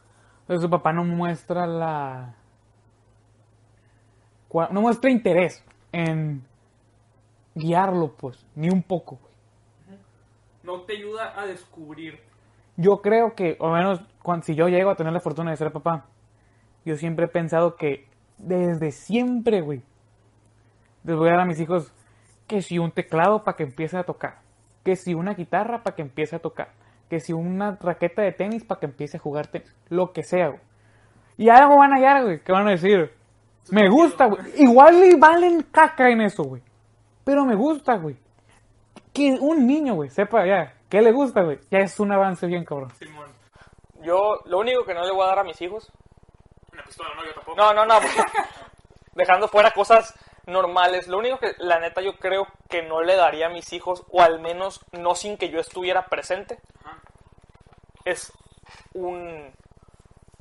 [0.48, 2.34] su papá no muestra la.
[4.70, 6.46] No muestra interés en
[7.54, 9.32] guiarlo, pues, ni un poco, güey.
[10.62, 12.20] No te ayuda a descubrir.
[12.76, 15.72] Yo creo que, o menos cuando, si yo llego a tener la fortuna de ser
[15.72, 16.06] papá,
[16.84, 18.08] yo siempre he pensado que
[18.38, 19.82] desde siempre, güey,
[21.04, 21.92] les voy a dar a mis hijos
[22.46, 24.38] que si un teclado para que empiece a tocar,
[24.84, 26.72] que si una guitarra para que empiece a tocar,
[27.08, 30.48] que si una raqueta de tenis para que empiece a jugar tenis, lo que sea,
[30.48, 30.60] güey.
[31.36, 33.12] Y algo van a hallar, güey, que van a decir,
[33.70, 34.42] me gusta, güey.
[34.58, 36.62] Igual le valen caca en eso, güey.
[37.24, 38.16] Pero me gusta, güey.
[39.12, 41.58] Que un niño, güey, sepa ya qué le gusta, güey.
[41.70, 42.92] Ya es un avance bien, cabrón.
[42.98, 43.32] Simón.
[44.02, 45.90] Yo, lo único que no le voy a dar a mis hijos.
[46.70, 47.56] Una pistola, no, yo tampoco.
[47.56, 47.94] No, no, no.
[47.98, 48.22] porque-
[49.14, 50.14] dejando fuera cosas
[50.44, 51.08] normales.
[51.08, 54.20] Lo único que, la neta, yo creo que no le daría a mis hijos, o
[54.20, 56.98] al menos no sin que yo estuviera presente, Ajá.
[58.04, 58.30] es
[58.92, 59.50] un,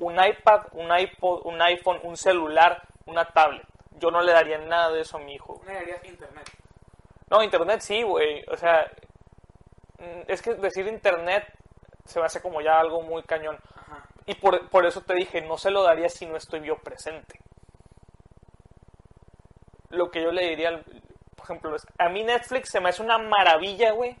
[0.00, 3.66] un iPad, un iPod, un iPhone, un celular, una tablet.
[3.92, 5.54] Yo no le daría nada de eso a mi hijo.
[5.62, 6.50] Una darías internet.
[7.30, 8.44] No, internet sí, güey.
[8.48, 8.90] O sea,
[10.28, 11.46] es que decir internet
[12.04, 13.58] se me hace como ya algo muy cañón.
[13.76, 14.04] Ajá.
[14.26, 17.38] Y por, por eso te dije, no se lo daría si no estoy yo presente.
[19.90, 20.84] Lo que yo le diría, al-
[21.36, 24.16] por ejemplo, es, a mí Netflix se me hace una maravilla, güey,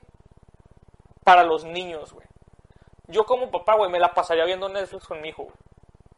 [1.24, 2.26] para los niños, güey.
[3.06, 5.56] Yo como papá, güey, me la pasaría viendo Netflix con mi hijo, güey.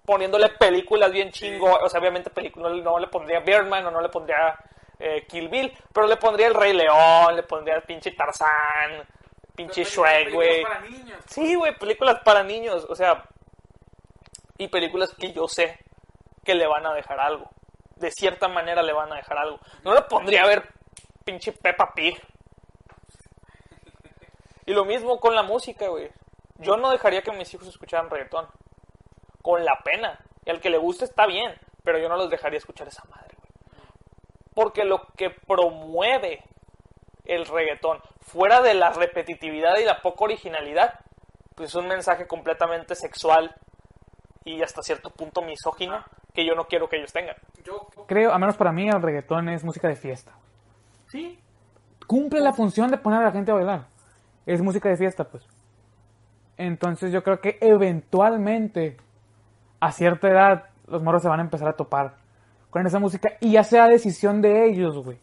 [0.04, 4.10] Poniéndole películas bien chingo, o sea, obviamente películas, no, le pondría Birdman o no le
[4.10, 4.54] pondría
[4.98, 9.06] eh, Kill Bill, pero le pondría el Rey León, le pondría el pinche Tarzán,
[9.54, 10.62] pinche Shrek, güey.
[10.62, 11.20] para niños.
[11.26, 13.24] Sí, güey, películas para niños, o sea,
[14.58, 15.78] y películas que yo sé
[16.44, 17.50] que le van a dejar algo.
[17.96, 19.58] De cierta manera le van a dejar algo.
[19.82, 20.68] No le pondría a ver
[21.24, 22.20] pinche Peppa Pig.
[24.66, 26.10] Y lo mismo con la música, güey.
[26.58, 28.48] Yo no dejaría que mis hijos escucharan reggaetón.
[29.42, 30.18] Con la pena.
[30.44, 33.34] Y al que le guste está bien, pero yo no los dejaría escuchar esa madre,
[33.36, 33.50] güey.
[34.54, 36.42] Porque lo que promueve
[37.24, 41.00] el reggaetón, fuera de la repetitividad y la poca originalidad,
[41.54, 43.54] pues es un mensaje completamente sexual
[44.44, 46.04] y hasta cierto punto misógino
[46.34, 47.36] que yo no quiero que ellos tengan.
[47.64, 50.32] Yo, Creo, a menos para mí, el reggaetón es música de fiesta.
[51.06, 51.38] sí,
[52.06, 53.86] Cumple la función de poner a la gente a bailar.
[54.44, 55.42] Es música de fiesta, pues.
[56.58, 58.98] Entonces yo creo que eventualmente,
[59.80, 62.16] a cierta edad, los morros se van a empezar a topar
[62.68, 65.18] con esa música y ya sea decisión de ellos, güey.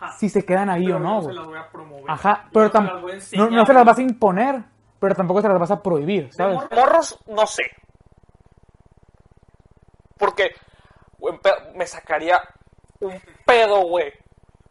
[0.00, 0.12] Ajá.
[0.18, 2.04] Si se quedan ahí Pero o no, no se las voy a promover.
[2.10, 4.62] Ajá, pero no se tam- las voy a no, se las vas a imponer,
[5.00, 6.56] pero tampoco se las vas a prohibir, ¿sabes?
[6.56, 7.62] morro- Morros, no sé.
[10.16, 10.54] Porque
[11.74, 12.40] me sacaría
[13.00, 14.12] un pedo, güey.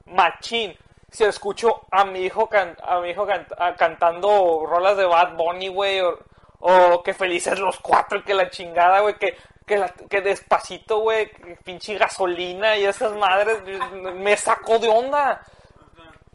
[0.06, 0.76] Machín.
[1.10, 5.36] Si escucho a mi hijo, can- a mi hijo can- a- cantando rolas de Bad
[5.38, 6.02] Bunny, güey.
[6.02, 6.18] O,
[6.60, 9.16] o que felices los cuatro, que la chingada, güey.
[9.18, 9.38] Que,
[9.68, 11.30] que, la- que despacito, güey.
[11.64, 13.62] Pinche gasolina y esas madres.
[14.16, 15.46] Me sacó de onda.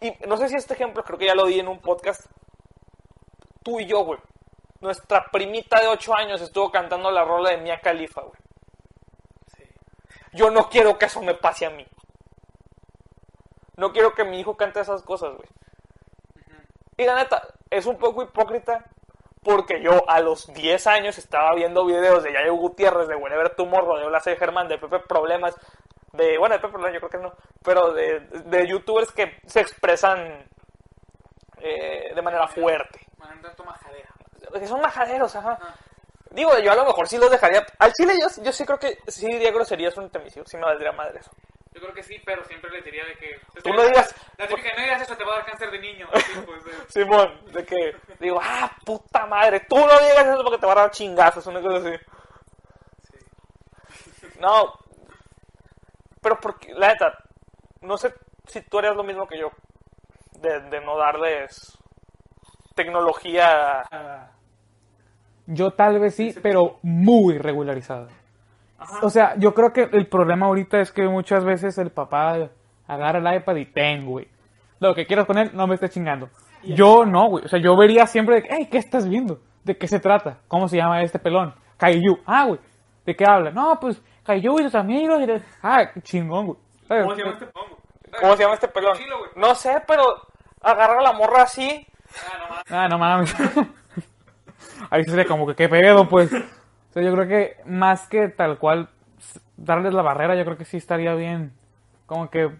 [0.00, 2.26] Y no sé si este ejemplo, creo que ya lo di en un podcast.
[3.64, 4.20] Tú y yo, güey.
[4.80, 8.34] Nuestra primita de 8 años estuvo cantando la rola de Mia Khalifa, güey.
[9.56, 9.62] Sí.
[10.32, 11.86] Yo no quiero que eso me pase a mí.
[13.76, 15.48] No quiero que mi hijo cante esas cosas, güey.
[16.96, 18.84] Y la neta, es un poco hipócrita
[19.42, 23.96] porque yo a los 10 años estaba viendo videos de Yayo Gutiérrez, de Whenever Tomorrow,
[23.96, 25.56] de Hola Soy Germán, de Pepe Problemas,
[26.12, 27.34] de, bueno, de Pepe Problemas yo creo que no,
[27.64, 30.46] pero de, de youtubers que se expresan
[31.58, 33.00] eh, de manera fuerte.
[34.52, 35.58] Que son majaderos, ajá.
[35.60, 35.74] Ah.
[36.30, 37.64] Digo, yo a lo mejor sí los dejaría.
[37.78, 40.56] Al chile yo, yo sí creo que sí diría groserías frente a mis hijos, sí
[40.56, 41.30] me valdría madre eso.
[41.74, 43.40] Yo creo que sí, pero siempre le diría de que...
[43.62, 46.06] Tú no digas- La típica, no digas eso, te va a dar cáncer de niño.
[46.12, 50.58] Así, pues, de- Simón, de que digo, ah, puta madre, tú no digas eso porque
[50.58, 51.96] te va a dar chingazos, una cosa así.
[54.38, 54.74] No,
[56.20, 57.16] pero porque, la neta,
[57.80, 58.12] no sé
[58.46, 59.50] si tú harías lo mismo que yo,
[60.40, 61.78] de, de no darles
[62.74, 63.82] tecnología.
[65.46, 68.08] Yo tal vez sí, pero muy regularizada.
[69.02, 72.48] O sea, yo creo que el problema ahorita es que muchas veces el papá
[72.86, 74.28] agarra el iPad y ten, güey.
[74.80, 76.28] Lo que quieras con él, no me estés chingando.
[76.62, 77.44] Yo no, güey.
[77.44, 79.40] O sea, yo vería siempre de, hey, ¿qué estás viendo?
[79.64, 80.38] ¿De qué se trata?
[80.48, 81.54] ¿Cómo se llama este pelón?
[81.76, 82.18] Kaiju.
[82.26, 82.60] Ah, güey.
[83.04, 83.50] ¿De qué habla?
[83.50, 85.20] No, pues, Kaiju y sus amigos.
[85.22, 86.58] y de- Ah, chingón, güey.
[86.88, 87.78] ¿Cómo se llama este pongo?
[88.20, 88.96] ¿Cómo se llama este pelón?
[88.96, 89.16] Chilo.
[89.36, 90.04] No sé, pero
[90.60, 91.86] agarra a la morra así.
[92.14, 92.62] Ah, no más.
[92.70, 93.34] Ah, no mames.
[94.90, 96.30] Ahí sería como que qué pedo, pues.
[96.92, 98.90] O sea, yo creo que más que tal cual
[99.56, 101.54] darles la barrera, yo creo que sí estaría bien.
[102.04, 102.50] Como que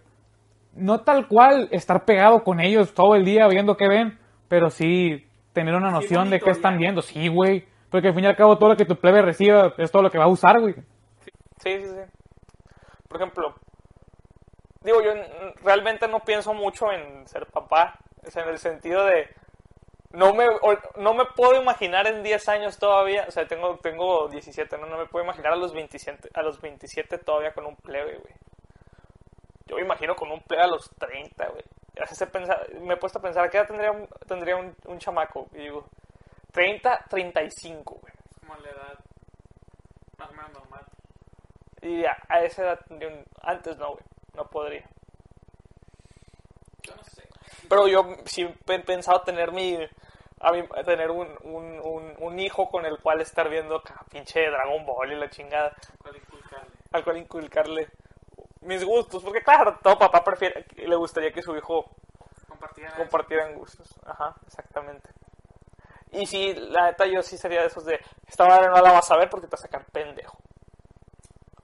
[0.75, 4.19] no tal cual estar pegado con ellos todo el día viendo qué ven,
[4.49, 7.03] pero sí tener una noción de qué están viendo.
[7.03, 7.67] Sí, güey.
[7.91, 10.11] Porque al fin y al cabo todo lo que tu plebe reciba es todo lo
[10.11, 10.77] que va a usar, güey.
[11.59, 12.01] Sí, sí, sí.
[13.07, 13.55] Por ejemplo,
[14.83, 15.11] digo, yo
[15.63, 17.99] realmente no pienso mucho en ser papá.
[18.29, 19.29] Sea, en el sentido de.
[20.13, 20.47] No me,
[20.97, 23.25] no me puedo imaginar en 10 años todavía.
[23.29, 24.87] O sea, tengo, tengo 17, ¿no?
[24.87, 28.35] No me puedo imaginar a los 27, a los 27 todavía con un plebe, güey.
[29.67, 31.65] Yo me imagino con un plebe a los 30, güey.
[32.31, 35.49] Pensar- me he puesto a pensar, ¿qué edad tendría un, tendría un, un chamaco?
[35.55, 35.87] Y digo,
[36.53, 38.13] 30, 35, güey.
[38.41, 38.99] Como la edad
[40.19, 40.85] más o menos normal.
[41.81, 43.25] Y a, a esa edad tendría un...
[43.43, 44.05] Antes no, güey.
[44.35, 44.85] No podría.
[46.83, 47.23] Yo no sé.
[47.69, 49.79] Pero yo sí he pensado tener mi...
[50.43, 54.51] A mí, tener un, un, un, un hijo con el cual estar viendo ca- pinche
[54.51, 55.73] Dragon Ball y la chingada.
[56.03, 56.69] ¿Cuál inculcarle?
[56.93, 57.89] Al cual inculcarle
[58.63, 59.23] mis gustos.
[59.23, 60.67] Porque claro, todo papá prefiere...
[60.77, 61.91] Le gustaría que su hijo
[62.49, 62.89] Compartir.
[62.97, 63.89] compartieran gustos.
[64.05, 65.09] Ajá, exactamente.
[66.11, 68.01] Y sí, la neta yo sí sería de esos de...
[68.27, 70.37] Esta madre no la vas a ver porque te va a sacar pendejo.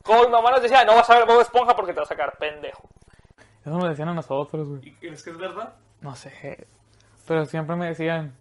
[0.04, 2.08] Como mi mamá nos decía, no vas a ver Bob Esponja porque te va a
[2.08, 2.88] sacar pendejo.
[3.64, 4.88] Eso me decían a nosotros, güey.
[4.88, 5.74] ¿Y crees que es verdad?
[6.00, 6.66] No sé.
[7.26, 8.34] Pero siempre me decían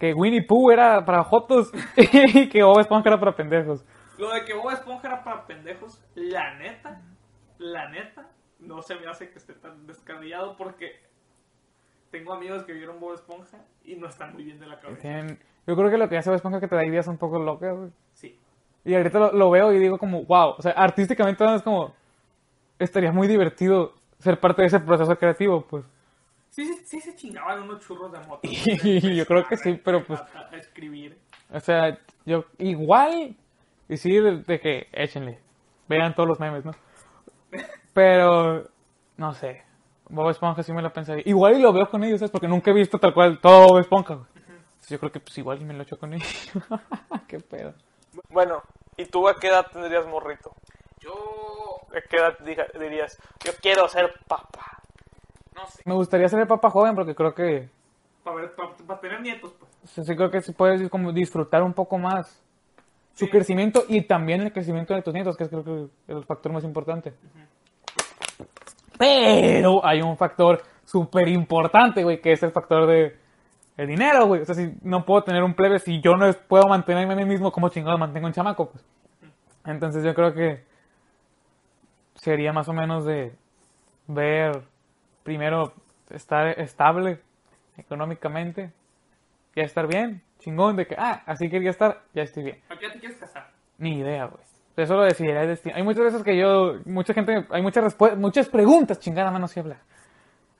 [0.00, 3.84] que Winnie Pooh era para jotos y que Bob Esponja era para pendejos.
[4.18, 7.00] Lo de que Bob Esponja era para pendejos, la neta,
[7.58, 8.28] la neta,
[8.58, 11.00] no se me hace que esté tan descabellado porque
[12.10, 15.00] tengo amigos que vieron Bob Esponja y no están muy bien de la cabeza.
[15.02, 17.18] Tienen- Yo creo que lo que hace Bob Esponja es que te da ideas un
[17.18, 17.90] poco locas, güey.
[18.14, 18.38] Sí.
[18.84, 21.94] Y ahorita lo, lo veo y digo como, wow, o sea, artísticamente es como,
[22.78, 25.84] estaría muy divertido ser parte de ese proceso creativo, pues.
[26.50, 28.40] Sí, sí, sí se chingaban unos churros de moto.
[28.42, 31.18] Y yo creo que sí, pero pues- A, escribir.
[31.52, 33.34] O sea, yo igual,
[33.88, 35.40] y sí, de, de que échenle,
[35.88, 36.72] vean todos los memes, ¿no?
[37.92, 38.68] Pero,
[39.16, 39.64] no sé,
[40.08, 41.22] Bob Esponja sí me lo pensaría.
[41.26, 42.30] Igual y lo veo con ellos, ¿sabes?
[42.30, 44.26] Porque nunca he visto tal cual todo Bob Esponja, güey.
[44.88, 46.50] Yo creo que pues igual y me lo echo con ellos.
[47.28, 47.74] Qué pedo.
[48.28, 48.62] Bueno,
[48.96, 50.52] ¿y tú a qué edad tendrías morrito?
[50.98, 51.12] Yo.
[51.96, 52.38] ¿A qué edad
[52.78, 54.79] dirías, yo quiero ser papá?
[55.60, 55.82] No sé.
[55.84, 57.68] Me gustaría ser el papá joven porque creo que,
[58.24, 59.70] Para, ver, para, para tener nietos, pues.
[59.84, 62.42] sí, sí creo que sí puedes como disfrutar un poco más
[63.14, 63.30] su Sí.
[63.30, 66.64] crecimiento y también el crecimiento de tus nietos, que es creo que el factor más
[66.64, 67.12] importante.
[68.98, 73.16] Pero hay un factor súper importante, güey, que es el factor de
[73.76, 74.42] el dinero, güey.
[74.42, 77.16] O sea, si no puedo tener un plebe, si yo no es- puedo mantenerme a
[77.16, 78.70] mí mismo, ¿cómo chingado mantengo un chamaco?
[78.70, 78.84] Pues?
[79.64, 80.64] Entonces yo creo que
[82.16, 83.32] sería más o menos de
[84.06, 84.62] ver
[85.22, 85.72] primero
[86.10, 87.20] estar estable
[87.76, 88.72] económicamente,
[89.56, 92.58] ya estar bien, chingón, de que, ah, así quería estar, ya estoy bien.
[92.68, 93.50] ¿A qué te quieres casar?
[93.78, 94.42] Ni idea, güey.
[94.76, 95.76] Eso lo decidirá el destino.
[95.76, 99.60] Hay muchas veces que yo, mucha gente, hay muchas respuestas, muchas preguntas, chingada mano si
[99.60, 99.78] habla.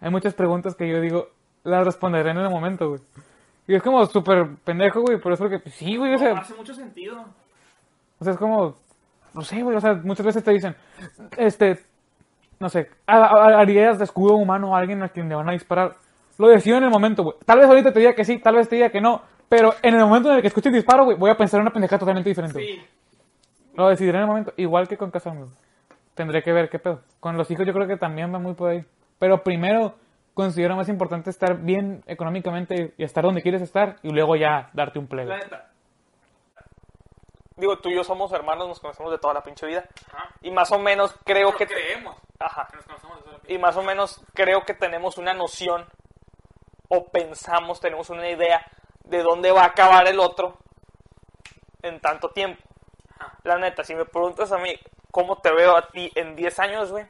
[0.01, 1.29] Hay muchas preguntas que yo digo,
[1.63, 3.01] las responderé en el momento, güey.
[3.67, 6.41] Y es como súper pendejo, güey, por eso que, pues, sí, güey, o sea, No,
[6.41, 7.25] hace mucho sentido.
[8.19, 8.77] o sea, es como,
[9.33, 10.75] no sé, güey, o sea, muchas veces te dicen,
[11.37, 11.79] este,
[12.61, 15.53] no sé, ha- ha- harías de escudo humano a alguien a quien le van a
[15.53, 15.95] disparar.
[16.39, 17.37] Lo decido en el momento, güey.
[17.45, 19.95] Tal vez ahorita te diga que sí, tal vez te diga que no, pero en
[19.95, 21.99] el momento en el que escuche el disparo, güey, voy a pensar en una pendejada
[21.99, 22.59] totalmente diferente.
[22.61, 22.81] Sí.
[23.75, 25.41] Lo decidiré en el momento, igual que con casarme.
[25.41, 25.53] güey.
[26.15, 27.01] Tendré que ver qué pedo.
[27.19, 28.85] Con los hijos yo creo que también va muy por ahí.
[29.19, 29.95] Pero primero
[30.35, 34.99] considero más importante estar bien económicamente y estar donde quieres estar y luego ya darte
[34.99, 35.39] un La plebe.
[37.61, 39.87] Digo, tú y yo somos hermanos, nos conocemos de toda la pinche vida.
[40.13, 40.31] Ajá.
[40.41, 41.67] Y más o menos creo que...
[41.67, 42.67] creemos Ajá.
[42.71, 45.87] que nos conocemos de toda la Y más o menos creo que tenemos una noción
[46.89, 48.67] o pensamos, tenemos una idea
[49.05, 50.57] de dónde va a acabar el otro
[51.83, 52.63] en tanto tiempo.
[53.19, 53.37] Ajá.
[53.45, 54.75] La neta, si me preguntas a mí
[55.13, 57.05] cómo te veo a ti en 10 años, güey.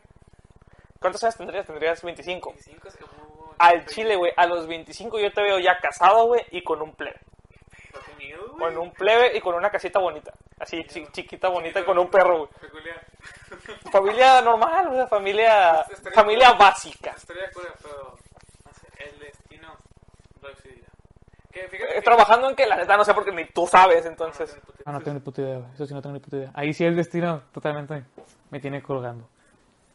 [1.01, 1.67] ¿Cuántos años tendrías?
[1.67, 2.51] Tendrías 25.
[2.51, 6.45] 25 es como- Al chile, güey, a los 25 yo te veo ya casado, güey,
[6.51, 7.21] y con un plebe.
[7.93, 8.50] Pero qué miedo, güey.
[8.61, 10.33] Con un plebe y con una casita bonita.
[10.59, 12.51] Así, chi- chiquita, bonita, y con un perro, güey.
[12.61, 13.01] Peculiar.
[13.93, 17.11] Familia normal, o sea, familia, Estaría- familia básica.
[17.17, 18.17] Estaría de acuerdo, pero.
[18.99, 19.69] El destino
[20.43, 20.89] lo decidirá.
[21.51, 21.93] Que fíjate.
[21.93, 24.57] Eh, que- trabajando en que la neta no sé porque ni tú sabes, entonces.
[24.87, 25.73] No, no tengo ni puta idea, güey.
[25.73, 26.51] Eso sí no tengo ni puta idea.
[26.55, 28.05] Ahí sí el destino totalmente
[28.51, 29.29] me tiene colgando.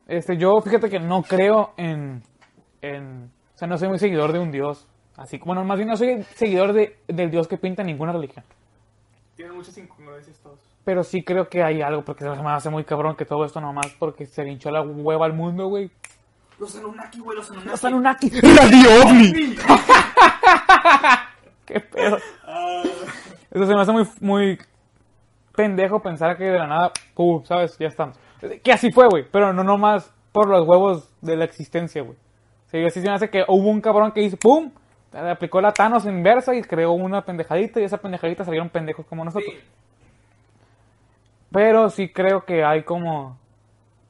[0.08, 2.22] Este, yo fíjate que no creo en,
[2.82, 4.88] en, o sea, no soy muy seguidor de un dios.
[5.18, 8.44] Así como, bueno, más bien no soy seguidor de, del dios que pinta ninguna religión.
[9.36, 10.60] Tienen muchas incongruencias todos.
[10.84, 13.60] Pero sí creo que hay algo, porque se me hace muy cabrón que todo esto
[13.60, 15.90] nomás porque se le hinchó la hueva al mundo, güey.
[16.60, 17.70] Los Anunnaki, güey, los Anunnaki.
[17.70, 18.30] Los Anunnaki.
[18.42, 19.34] ¡Radio OVNI!
[21.66, 22.18] ¿Qué pedo?
[23.52, 24.60] Eso se me hace muy, muy
[25.56, 27.44] pendejo pensar que de la nada, ¡pum!
[27.46, 27.78] ¿sabes?
[27.78, 28.18] Ya estamos.
[28.64, 32.18] Que así fue, güey, pero no nomás por los huevos de la existencia, güey.
[32.68, 34.72] Sí, así se me hace que hubo un cabrón que hizo ¡pum!
[35.16, 39.54] Aplicó la Thanos inversa y creó una pendejadita y esa pendejadita salieron pendejos como nosotros.
[39.54, 39.64] Sí.
[41.52, 43.38] Pero sí creo que hay como...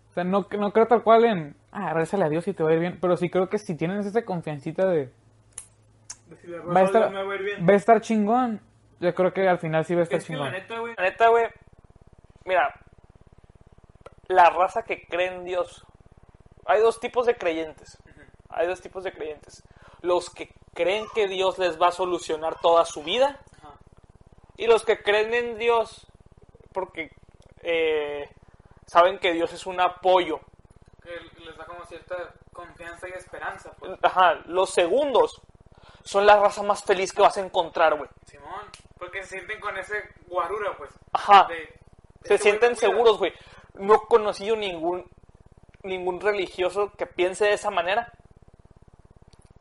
[0.09, 1.55] O sea, no, no creo tal cual en...
[1.71, 2.97] Ah, rézale a Dios y te va a ir bien.
[2.99, 5.11] Pero sí creo que si tienes esa confiancita de...
[6.29, 7.67] Decirle, Va a estar, va a ir bien.
[7.69, 8.61] va a estar chingón.
[8.99, 10.53] Yo creo que al final sí va a estar Es que la chingón.
[10.53, 10.93] neta, güey.
[10.97, 11.45] La neta, güey,
[12.45, 12.73] mira,
[14.27, 15.85] la raza que cree en Dios,
[16.65, 18.01] hay dos tipos de creyentes.
[18.49, 19.63] Hay dos tipos de creyentes.
[20.01, 23.73] Los que creen que Dios les va a solucionar toda su vida Ajá.
[24.57, 26.05] y los que creen en Dios
[26.73, 27.09] porque
[27.61, 28.29] eh,
[28.85, 30.39] saben que Dios es un apoyo.
[31.01, 32.15] Que les da como cierta
[32.53, 33.97] confianza y esperanza, pues.
[34.03, 35.41] Ajá, los segundos
[36.03, 38.09] son la raza más feliz que vas a encontrar, güey.
[38.27, 38.69] Simón.
[38.99, 39.95] Porque se sienten con ese
[40.27, 40.91] guarura, pues.
[41.13, 41.45] Ajá.
[41.49, 43.33] de- de Se este sienten seguros, güey.
[43.75, 45.09] No he conocido ningún
[45.83, 48.11] ningún religioso que piense de esa manera.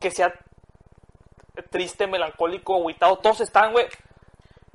[0.01, 0.35] Que sea
[1.71, 3.17] triste, melancólico, agüitado.
[3.17, 3.87] Todos están, güey,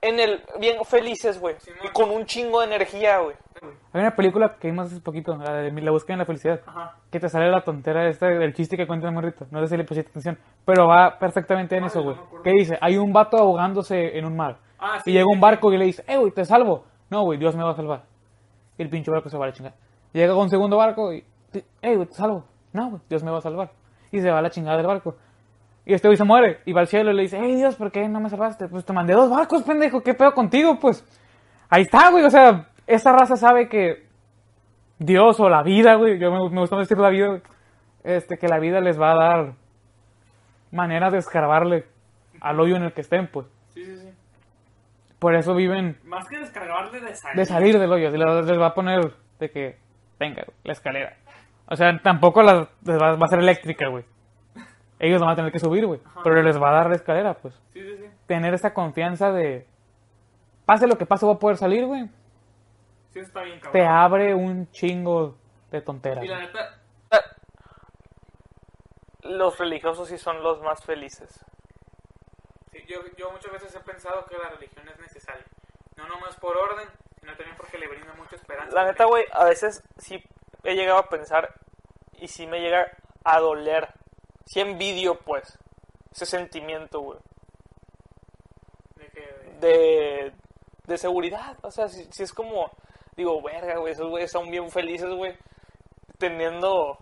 [0.02, 1.56] en el bien felices, güey.
[1.84, 3.36] Y con un chingo de energía, güey.
[3.92, 6.62] Hay una película que vimos hace poquito, la de La búsqueda en la felicidad.
[6.66, 6.96] Ajá.
[7.12, 9.46] Que te sale la tontera esta del chiste que cuenta el morrito.
[9.52, 10.38] No sé si le pusiste atención.
[10.66, 12.44] Pero va perfectamente en Ay, eso, no güey.
[12.44, 14.58] Que dice, hay un vato ahogándose en un mar.
[14.80, 16.86] Ah, sí, y llega un barco y le dice, eh, güey, te salvo.
[17.10, 18.04] No, güey, Dios me va a salvar.
[18.78, 19.76] Y el pinche barco se va a la chingada.
[20.14, 21.26] Llega un segundo barco y,
[21.82, 22.46] eh, güey, te salvo.
[22.72, 23.72] No, güey, Dios me va a salvar.
[24.12, 25.16] Y se va a la chingada del barco.
[25.86, 26.60] Y este güey se muere.
[26.66, 28.68] Y va al cielo y le dice, hey, Dios, ¿por qué no me salvaste?
[28.68, 30.02] Pues te mandé dos barcos, pendejo.
[30.02, 30.78] ¿Qué pedo contigo?
[30.80, 31.04] Pues
[31.70, 32.24] ahí está, güey.
[32.26, 34.08] O sea, esa raza sabe que
[35.00, 37.42] Dios o la vida, güey, yo me, me gusta decir la vida, güey,
[38.04, 39.54] este, que la vida les va a dar
[40.72, 41.86] maneras de escarbarle
[42.42, 43.48] al hoyo en el que estén, pues.
[43.74, 44.10] Sí, sí, sí.
[45.20, 47.36] Por eso viven Más que descargarle de salir.
[47.38, 48.10] de salir del hoyo.
[48.12, 49.78] Les, les va a poner de que,
[50.20, 51.18] venga, la escalera.
[51.68, 54.06] O sea, tampoco la- va a ser eléctrica, güey.
[55.00, 56.02] Ellos van a tener que subir, güey.
[56.24, 57.54] Pero les va a dar la escalera, pues.
[57.74, 58.06] Sí, sí, sí.
[58.28, 59.66] Tener esa confianza de,
[60.66, 62.08] pase lo que pase, voy a poder salir, güey.
[63.12, 63.74] Sí, está bien, cabrón.
[63.74, 65.36] Te abre un chingo
[65.72, 66.24] de tonteras.
[66.24, 66.80] Y la neta,
[69.22, 71.44] Los religiosos sí son los más felices.
[72.72, 75.46] Sí, yo, yo muchas veces he pensado que la religión es necesaria.
[75.98, 76.88] No nomás por orden,
[77.20, 78.76] sino también porque le brinda mucha esperanza.
[78.76, 80.24] La neta, güey, a veces sí
[80.64, 81.56] he llegado a pensar
[82.14, 82.92] y sí me llega
[83.24, 83.88] a doler.
[84.50, 85.60] Sí envidio, pues,
[86.12, 87.20] ese sentimiento, güey,
[88.96, 90.34] De de,
[90.88, 91.56] de seguridad.
[91.62, 92.72] O sea, si, si es como,
[93.16, 95.38] digo, verga, güey, esos güeyes son bien felices, güey,
[96.18, 96.98] teniendo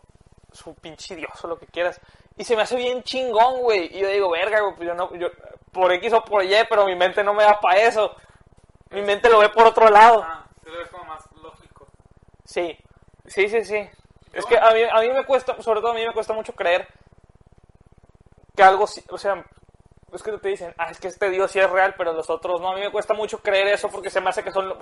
[0.52, 2.02] su pinche dios o lo que quieras.
[2.36, 3.96] Y se me hace bien chingón, güey.
[3.96, 5.30] Y yo digo, verga, güey, pues yo no, yo,
[5.72, 8.14] por X o por Y, pero mi mente no me da para eso.
[8.90, 10.22] Mi mente lo ve por otro lado.
[10.22, 11.88] ah, lo ves como más lógico.
[12.44, 12.78] Sí,
[13.26, 13.90] sí, sí, sí.
[14.34, 16.52] Es que a mí, a mí me cuesta, sobre todo a mí me cuesta mucho
[16.52, 16.86] creer
[18.58, 19.46] que algo, sí- o sea,
[20.12, 22.60] es que te dicen, ah, es que este Dios sí es real, pero los otros
[22.60, 22.72] no.
[22.72, 24.74] A mí me cuesta mucho creer eso porque se me hace que son...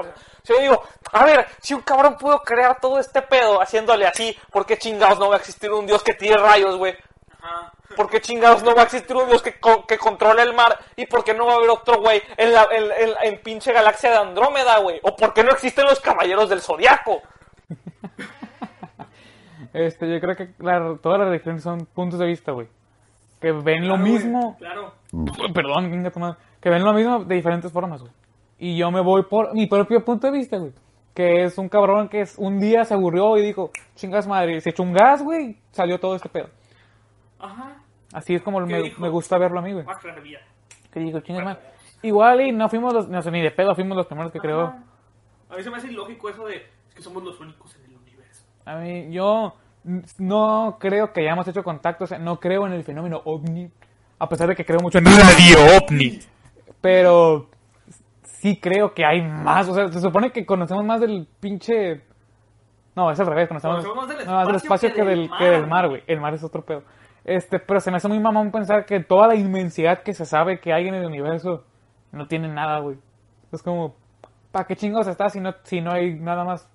[0.43, 4.36] si yo digo, a ver, si un cabrón pudo crear todo este pedo haciéndole así,
[4.51, 6.95] ¿por qué chingados no va a existir un Dios que tire rayos, güey?
[7.41, 7.71] Ajá.
[7.95, 10.78] ¿Por qué chingados no va a existir un Dios que, co- que controle el mar?
[10.95, 13.71] ¿Y por qué no va a haber otro güey en la en, en- en pinche
[13.73, 14.99] galaxia de Andrómeda, güey?
[15.03, 17.21] ¿O por qué no existen los caballeros del zodiaco?
[19.73, 22.67] Este, yo creo que la- todas las religiones son puntos de vista, güey.
[23.39, 24.57] Que ven lo Claro, güey, mismo.
[24.57, 24.93] Claro.
[25.53, 26.11] Perdón,
[26.61, 28.13] que ven lo mismo de diferentes formas, güey.
[28.57, 30.71] Y yo me voy por mi propio punto de vista, güey.
[31.13, 34.71] Que es un cabrón que es, un día se aburrió y dijo, chingas madre, se
[34.71, 36.49] echó un gas, güey, salió todo este pedo.
[37.39, 37.77] Ajá.
[38.13, 39.86] Así es como ¿Qué me, me gusta verlo a mí, güey.
[39.86, 40.39] Va a crear vida.
[40.91, 41.61] Que dijo, chingas madre.
[42.01, 44.67] Igual y no fuimos los, no sé, ni de pedo fuimos los primeros que creó.
[44.67, 44.83] Ajá.
[45.49, 47.97] A mí se me hace ilógico eso de es que somos los únicos en el
[47.97, 48.43] universo.
[48.65, 49.55] A mí, yo
[50.17, 53.69] no creo que hayamos hecho contacto, o sea, no creo en el fenómeno ovni,
[54.19, 56.19] a pesar de que creo mucho en Radio OVNI.
[56.81, 57.49] pero
[58.23, 62.03] sí creo que hay más, o sea, se supone que conocemos más del pinche...
[62.95, 65.29] No, es al revés, conocemos, Conocemos más del no, más del espacio que que del
[65.38, 66.01] que del mar, güey.
[66.07, 66.83] El mar es otro pedo.
[67.25, 70.61] Este, pero se me hace muy mamón pensar que toda la inmensidad que se sabe
[70.61, 71.65] que hay en el universo
[72.13, 72.97] no tiene nada, güey.
[73.51, 73.95] Es como,
[74.51, 76.69] ¿para qué chingados está si no, si no hay nada más?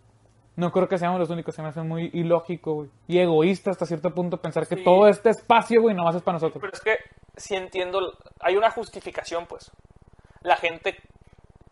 [0.61, 2.91] No creo que seamos los únicos, se me hace muy ilógico, güey.
[3.09, 4.85] Y egoísta hasta cierto punto pensar que Sí.
[4.85, 6.61] todo este espacio, güey, nomás es para nosotros.
[6.61, 6.99] Pero es que
[7.37, 9.71] si entiendo, hay una justificación, pues.
[10.43, 10.99] La gente,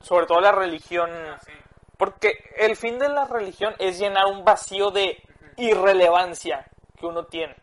[0.00, 1.10] sobre todo la religión,
[1.42, 1.52] Sí.
[1.98, 5.22] porque el fin de la religión es llenar un vacío de
[5.58, 6.66] irrelevancia
[6.98, 7.54] que uno tiene.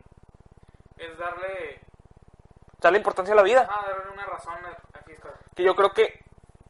[0.97, 1.79] Es darle,
[2.81, 3.67] Darle importancia a la vida.
[3.67, 4.53] ah, darle una razón
[4.93, 5.29] aquí está.
[5.55, 6.19] Que yo creo que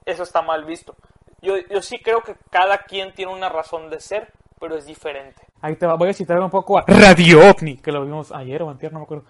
[0.05, 0.95] eso está mal visto.
[1.41, 5.41] Yo, yo sí creo que cada quien tiene una razón de ser, pero es diferente.
[5.61, 8.61] Ahí te va- voy a citar un poco a Radio OVNI, que lo vimos ayer
[8.63, 9.25] o antier, no me acuerdo.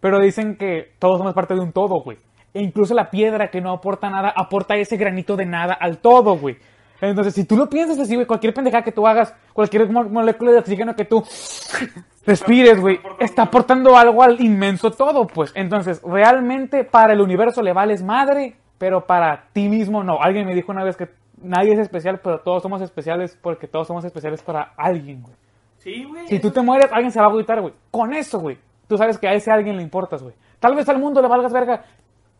[0.00, 2.18] Pero dicen que todos somos parte de un todo, güey.
[2.54, 6.36] E incluso la piedra que no aporta nada, aporta ese granito de nada al todo,
[6.36, 6.56] güey.
[7.02, 10.52] Entonces, si tú lo piensas así, güey, cualquier pendejada que tú hagas, cualquier mo- molécula
[10.52, 11.22] de oxígeno que tú
[12.26, 15.52] respires, güey, está aportando algo al inmenso todo, pues.
[15.54, 20.20] Entonces, realmente para el universo le vales madre, pero para ti mismo no.
[20.20, 21.08] Alguien me dijo una vez que
[21.42, 25.34] nadie es especial, pero todos somos especiales porque todos somos especiales para alguien, güey.
[25.78, 26.26] Sí, güey.
[26.28, 27.72] Si tú te mueres, alguien se va a agüitar, güey.
[27.90, 28.58] Con eso, güey.
[28.86, 30.34] Tú sabes que a ese alguien le importas, güey.
[30.58, 31.84] Tal vez al mundo le valgas verga.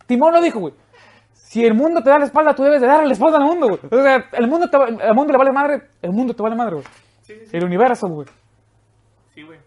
[0.07, 0.75] Timón lo dijo, güey.
[1.33, 3.69] Si el mundo te da la espalda, tú debes de darle la espalda al mundo,
[3.69, 3.81] güey.
[3.91, 6.55] O sea, el mundo, te va- el mundo le vale madre, el mundo te vale
[6.55, 6.87] madre, güey.
[7.23, 7.57] Sí, sí, sí.
[7.57, 8.27] El universo, güey.
[9.35, 9.59] Sí, güey.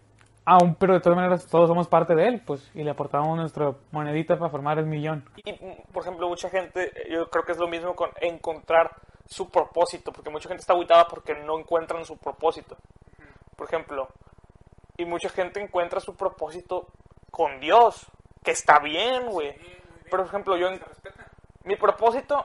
[0.46, 2.70] Aún, pero de todas maneras, todos somos parte de él, pues.
[2.74, 5.24] Y le aportamos nuestra monedita para formar el millón.
[5.36, 5.52] Y,
[5.92, 8.90] por ejemplo, mucha gente, yo creo que es lo mismo con encontrar
[9.26, 12.76] su propósito, porque mucha gente está aguitada porque no encuentran su propósito.
[13.56, 14.08] Por ejemplo,
[14.96, 16.88] y mucha gente encuentra su propósito
[17.30, 18.06] con Dios,
[18.42, 19.54] que está bien, güey.
[20.10, 20.82] Por ejemplo, yo, en-
[21.64, 22.44] mi propósito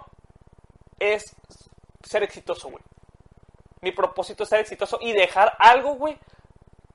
[0.98, 1.36] es
[2.04, 2.84] ser exitoso, güey.
[3.82, 6.18] Mi propósito es ser exitoso y dejar algo, güey,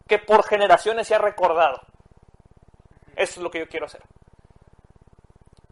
[0.09, 1.81] que por generaciones sea recordado.
[3.17, 4.03] Eso es lo que yo quiero hacer.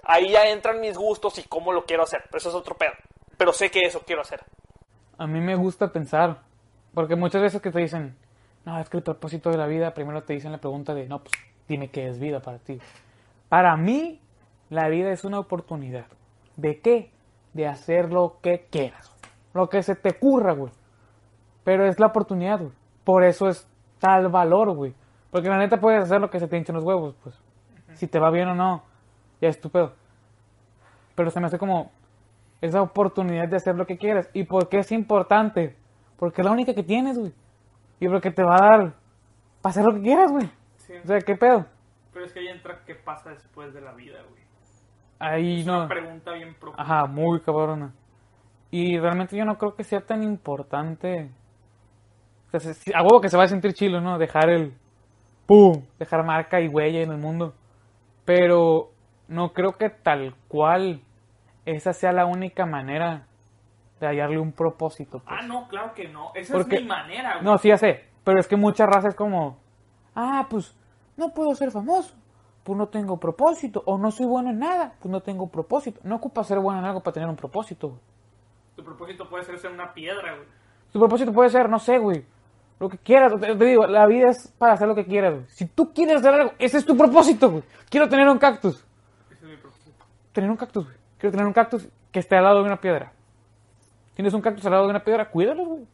[0.05, 2.23] Ahí ya entran mis gustos y cómo lo quiero hacer.
[2.25, 2.93] Pero eso es otro pedo.
[3.43, 4.39] Pero sé que eso quiero hacer.
[5.19, 6.43] A mí me gusta pensar,
[6.95, 8.15] porque muchas veces que te dicen,
[8.65, 11.19] no, es que el propósito de la vida, primero te dicen la pregunta de, no,
[11.19, 11.33] pues
[11.67, 12.79] dime qué es vida para ti.
[13.49, 14.21] Para mí,
[14.71, 16.07] la vida es una oportunidad.
[16.57, 17.11] ¿De qué?
[17.53, 19.13] De hacer lo que quieras.
[19.55, 20.71] Lo que se te ocurra, güey.
[21.65, 22.73] Pero es la oportunidad, güey.
[23.03, 23.67] Por eso es
[23.99, 24.95] tal valor, güey.
[25.33, 27.35] Porque la neta puedes hacer lo que se te hinchen los huevos, pues.
[27.95, 28.85] Si te va bien o no,
[29.41, 29.95] ya es tu pedo.
[31.17, 31.91] Pero se me hace como
[32.63, 34.31] esa oportunidad de hacer lo que quieres.
[34.33, 35.77] ¿Y por qué es importante?
[36.17, 37.33] Porque es la única que tienes, güey.
[38.01, 38.95] Y porque te va a dar
[39.61, 40.49] para hacer lo que quieras, güey.
[40.77, 40.95] Sí.
[41.03, 41.67] O sea, ¿qué pedo?
[42.13, 44.43] Pero es que ahí entra qué pasa después de la vida, güey.
[45.19, 45.79] Ahí Es no.
[45.79, 46.83] una pregunta bien profunda.
[46.83, 47.93] Ajá, muy cabrona.
[48.71, 51.31] Y realmente yo no creo que sea tan importante.
[52.53, 54.19] O sea, a huevo que se va a sentir chilo, ¿no?
[54.19, 54.75] Dejar el.
[55.47, 55.85] ¡Pum!
[55.99, 57.55] Dejar marca y huella en el mundo.
[58.25, 58.91] Pero
[59.29, 61.01] no creo que tal cual
[61.65, 63.27] esa sea la única manera
[64.01, 65.21] de hallarle un propósito.
[65.21, 65.25] pues.
[65.39, 66.33] Ah, no, claro que no.
[66.35, 67.45] Esa Porque- es mi manera, güey.
[67.45, 68.05] No, sí, ya sé.
[68.25, 69.59] Pero es que mucha raza es como.
[70.15, 70.75] Ah, pues
[71.17, 72.15] no puedo ser famoso.
[72.65, 73.83] Pues no tengo propósito.
[73.87, 74.95] O no soy bueno en nada.
[75.01, 76.01] Pues no tengo propósito.
[76.05, 78.01] No ocupa ser bueno en algo para tener un propósito, güey.
[78.77, 80.47] Tu propósito puede ser ser una piedra, güey.
[80.93, 82.25] Tu propósito puede ser, no sé, güey.
[82.79, 83.33] Lo que quieras.
[83.41, 85.45] Te, te digo, la vida es para hacer lo que quieras, güey.
[85.49, 87.63] Si tú quieres hacer algo, ese es tu propósito, güey.
[87.91, 88.85] Quiero tener un cactus.
[89.31, 90.05] Ese es mi propósito.
[90.33, 90.97] Tener un cactus, güey.
[91.23, 93.13] Quiero tener un cactus que esté al lado de una piedra.
[94.17, 95.87] Tienes un cactus al lado de una piedra, cuídalo, güey.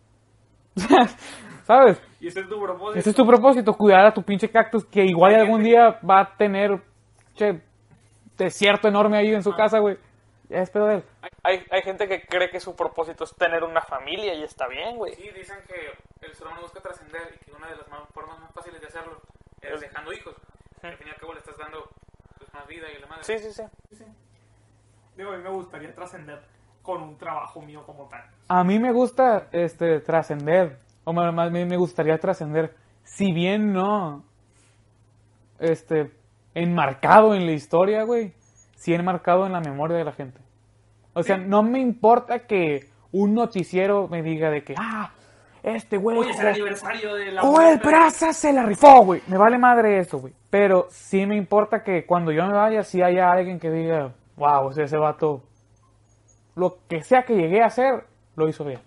[1.65, 2.01] ¿Sabes?
[2.19, 2.99] Y ese es tu propósito.
[2.99, 6.35] Ese es tu propósito, cuidar a tu pinche cactus que igual algún día va a
[6.39, 6.83] tener,
[7.35, 7.61] che,
[8.39, 9.99] desierto enorme ahí en su casa, güey.
[10.49, 11.05] Ya es pedo de él.
[11.43, 14.97] Hay, hay gente que cree que su propósito es tener una familia y está bien,
[14.97, 15.13] güey.
[15.13, 18.41] Sí, dicen que el ser humano busca trascender y que una de las más- formas
[18.41, 19.21] más fáciles de hacerlo
[19.61, 20.35] es dejando hijos.
[20.83, 21.85] Al fin y al cabo le estás dando
[22.39, 23.25] pues, más vida y la madre.
[23.25, 24.05] Sí, sí, sí.
[25.19, 26.41] Digo, a mí me gustaría trascender
[26.81, 28.23] con un trabajo mío como tal.
[28.47, 34.23] A mí me gusta este trascender, o más bien me gustaría trascender, si bien no
[35.59, 36.13] este
[36.55, 38.33] enmarcado en la historia, güey,
[38.77, 40.39] sí enmarcado en la memoria de la gente.
[41.15, 45.11] O sea, no me importa que un noticiero me diga de que, ah,
[45.65, 47.81] este güey Hoy es el aniversario de la Joel.
[47.81, 49.21] Praza se la rifó, güey.
[49.27, 50.33] Me vale madre eso, güey.
[50.49, 54.67] Pero sí me importa que cuando yo me vaya, sí haya alguien que diga, wow,
[54.67, 55.43] o sea, ese vato,
[56.55, 58.05] lo que sea que llegué a hacer,
[58.37, 58.81] lo hizo bien.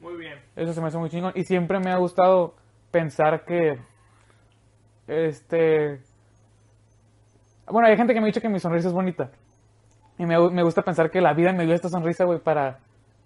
[0.00, 0.38] Muy bien.
[0.56, 1.32] Eso se me hace muy chingón.
[1.34, 2.54] Y siempre me ha gustado
[2.90, 3.78] pensar que,
[5.06, 6.00] este...
[7.66, 9.30] Bueno, hay gente que me ha dicho que mi sonrisa es bonita.
[10.18, 12.78] Y me, me gusta pensar que la vida me dio esta sonrisa, güey, para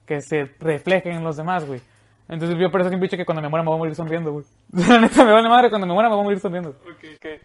[0.07, 1.81] que se refleje en los demás, güey.
[2.29, 3.95] Entonces yo por eso siempre he dicho que cuando me muera me voy a morir
[3.95, 4.45] sonriendo, güey.
[4.89, 6.75] La neta me vale madre, cuando me muera me voy a morir sonriendo.
[7.21, 7.41] Que,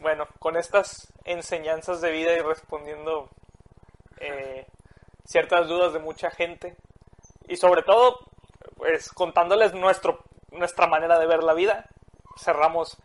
[0.00, 3.30] bueno, con estas enseñanzas de vida y respondiendo
[4.18, 4.66] eh,
[5.24, 6.76] ciertas dudas de mucha gente.
[7.46, 8.20] Y sobre todo
[8.76, 11.88] pues, contándoles nuestro, nuestra manera de ver la vida,
[12.36, 12.96] cerramos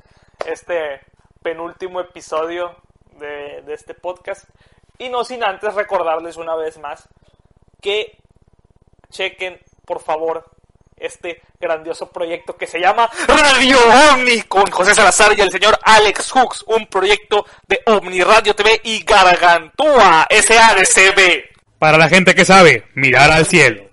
[0.45, 1.01] este
[1.41, 2.75] penúltimo episodio
[3.13, 4.47] de, de este podcast.
[4.97, 7.09] Y no sin antes recordarles una vez más
[7.81, 8.17] que
[9.09, 10.52] chequen por favor
[11.03, 13.77] este grandioso proyecto que se llama Radio
[14.13, 18.79] Omni con José Salazar y el señor Alex Hooks, un proyecto de Omni Radio TV
[18.83, 21.43] y Gargantúa SADCB.
[21.77, 23.83] Para la gente que sabe, mirar al cielo.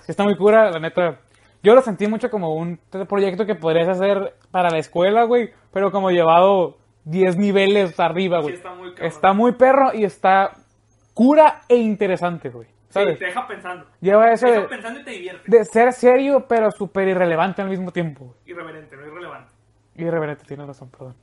[0.00, 1.20] Sí, Está muy cura, la neta.
[1.62, 5.90] Yo lo sentí mucho como un proyecto que podrías hacer para la escuela, güey, pero
[5.90, 8.54] como llevado 10 niveles arriba, güey.
[8.54, 8.94] está muy.
[9.00, 10.52] Está muy perro y está
[11.14, 12.68] cura e interesante, güey.
[13.00, 13.18] Sí, ¿Sabes?
[13.18, 13.86] te deja pensando.
[14.00, 15.42] Lleva ese Te deja de, pensando y te divierte.
[15.50, 18.34] de ser serio, pero súper irrelevante al mismo tiempo.
[18.46, 19.52] Irreverente, no irrelevante.
[19.94, 21.16] Irreverente, tienes razón, perdón.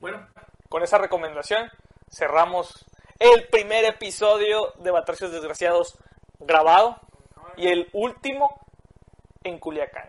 [0.00, 0.26] Bueno,
[0.68, 1.70] Con esa recomendación
[2.08, 2.86] cerramos
[3.18, 5.98] el primer episodio de Batracios Desgraciados
[6.38, 6.98] grabado
[7.56, 8.60] y el último
[9.42, 10.08] en Culiacán.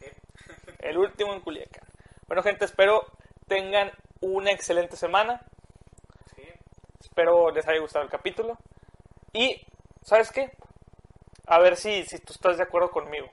[0.80, 1.84] El último en Culiacán.
[2.28, 3.06] Bueno, gente, espero
[3.48, 3.90] tengan
[4.20, 5.40] una excelente semana.
[7.00, 8.58] Espero les haya gustado el capítulo.
[9.32, 9.60] Y,
[10.04, 10.56] ¿sabes qué?
[11.46, 13.28] A ver si, si tú estás de acuerdo conmigo.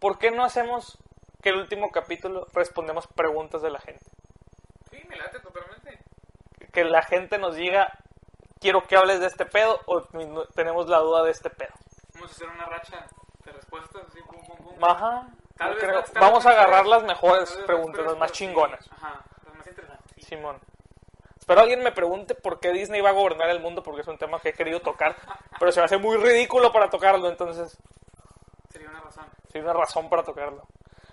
[0.00, 0.98] ¿Por qué no hacemos
[1.42, 4.04] que el último capítulo respondemos preguntas de la gente?
[4.90, 6.00] Sí, me late totalmente.
[6.72, 7.92] que la gente nos diga,
[8.60, 10.02] quiero que hables de este pedo o
[10.54, 11.72] tenemos la duda de este pedo.
[12.14, 13.06] Vamos a hacer una racha
[13.44, 14.84] de respuestas así, pum, pum, pum.
[14.84, 15.28] Ajá.
[15.56, 18.88] Tal vez creo- vamos a agarrar las mejores preguntas, las más chingonas.
[18.92, 20.12] Ajá, las más interesantes.
[20.16, 20.22] sí.
[20.22, 20.58] Simón.
[21.40, 24.18] Espero alguien me pregunte por qué Disney va a gobernar el mundo, porque es un
[24.18, 25.16] tema que he querido tocar,
[25.58, 27.76] pero se me hace muy ridículo para tocarlo, entonces
[28.70, 29.24] Sería una razón.
[29.52, 30.62] hay una razón para tocarlo.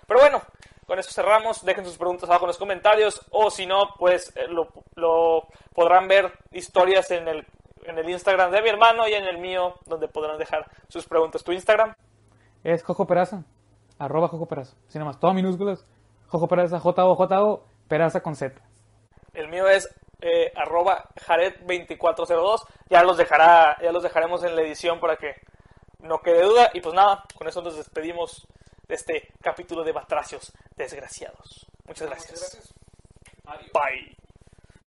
[0.06, 0.42] Pero bueno,
[0.86, 1.64] con esto cerramos.
[1.64, 6.06] Dejen sus preguntas abajo en los comentarios, o si no, pues eh, lo, lo podrán
[6.06, 7.46] ver historias en el,
[7.84, 11.42] en el Instagram de mi hermano y en el mío, donde podrán dejar sus preguntas.
[11.42, 11.94] ¿Tu Instagram?
[12.62, 13.42] Es Jojo Peraza.
[13.98, 14.76] Arroba Jojo Peraza.
[14.88, 15.84] Así nomás, todo minúsculas.
[16.28, 18.54] Jojo Peraza, J-O-J-O, Peraza con Z.
[19.34, 19.88] El mío es
[20.20, 22.66] eh, arroba Jared2402.
[22.88, 25.36] Ya los dejará, ya los dejaremos en la edición para que
[26.00, 26.70] no quede duda.
[26.74, 28.46] Y pues nada, con eso nos despedimos
[28.86, 31.66] de este capítulo de Batracios Desgraciados.
[31.86, 32.74] Muchas gracias.
[33.44, 33.72] Adiós.
[33.72, 34.17] Bye.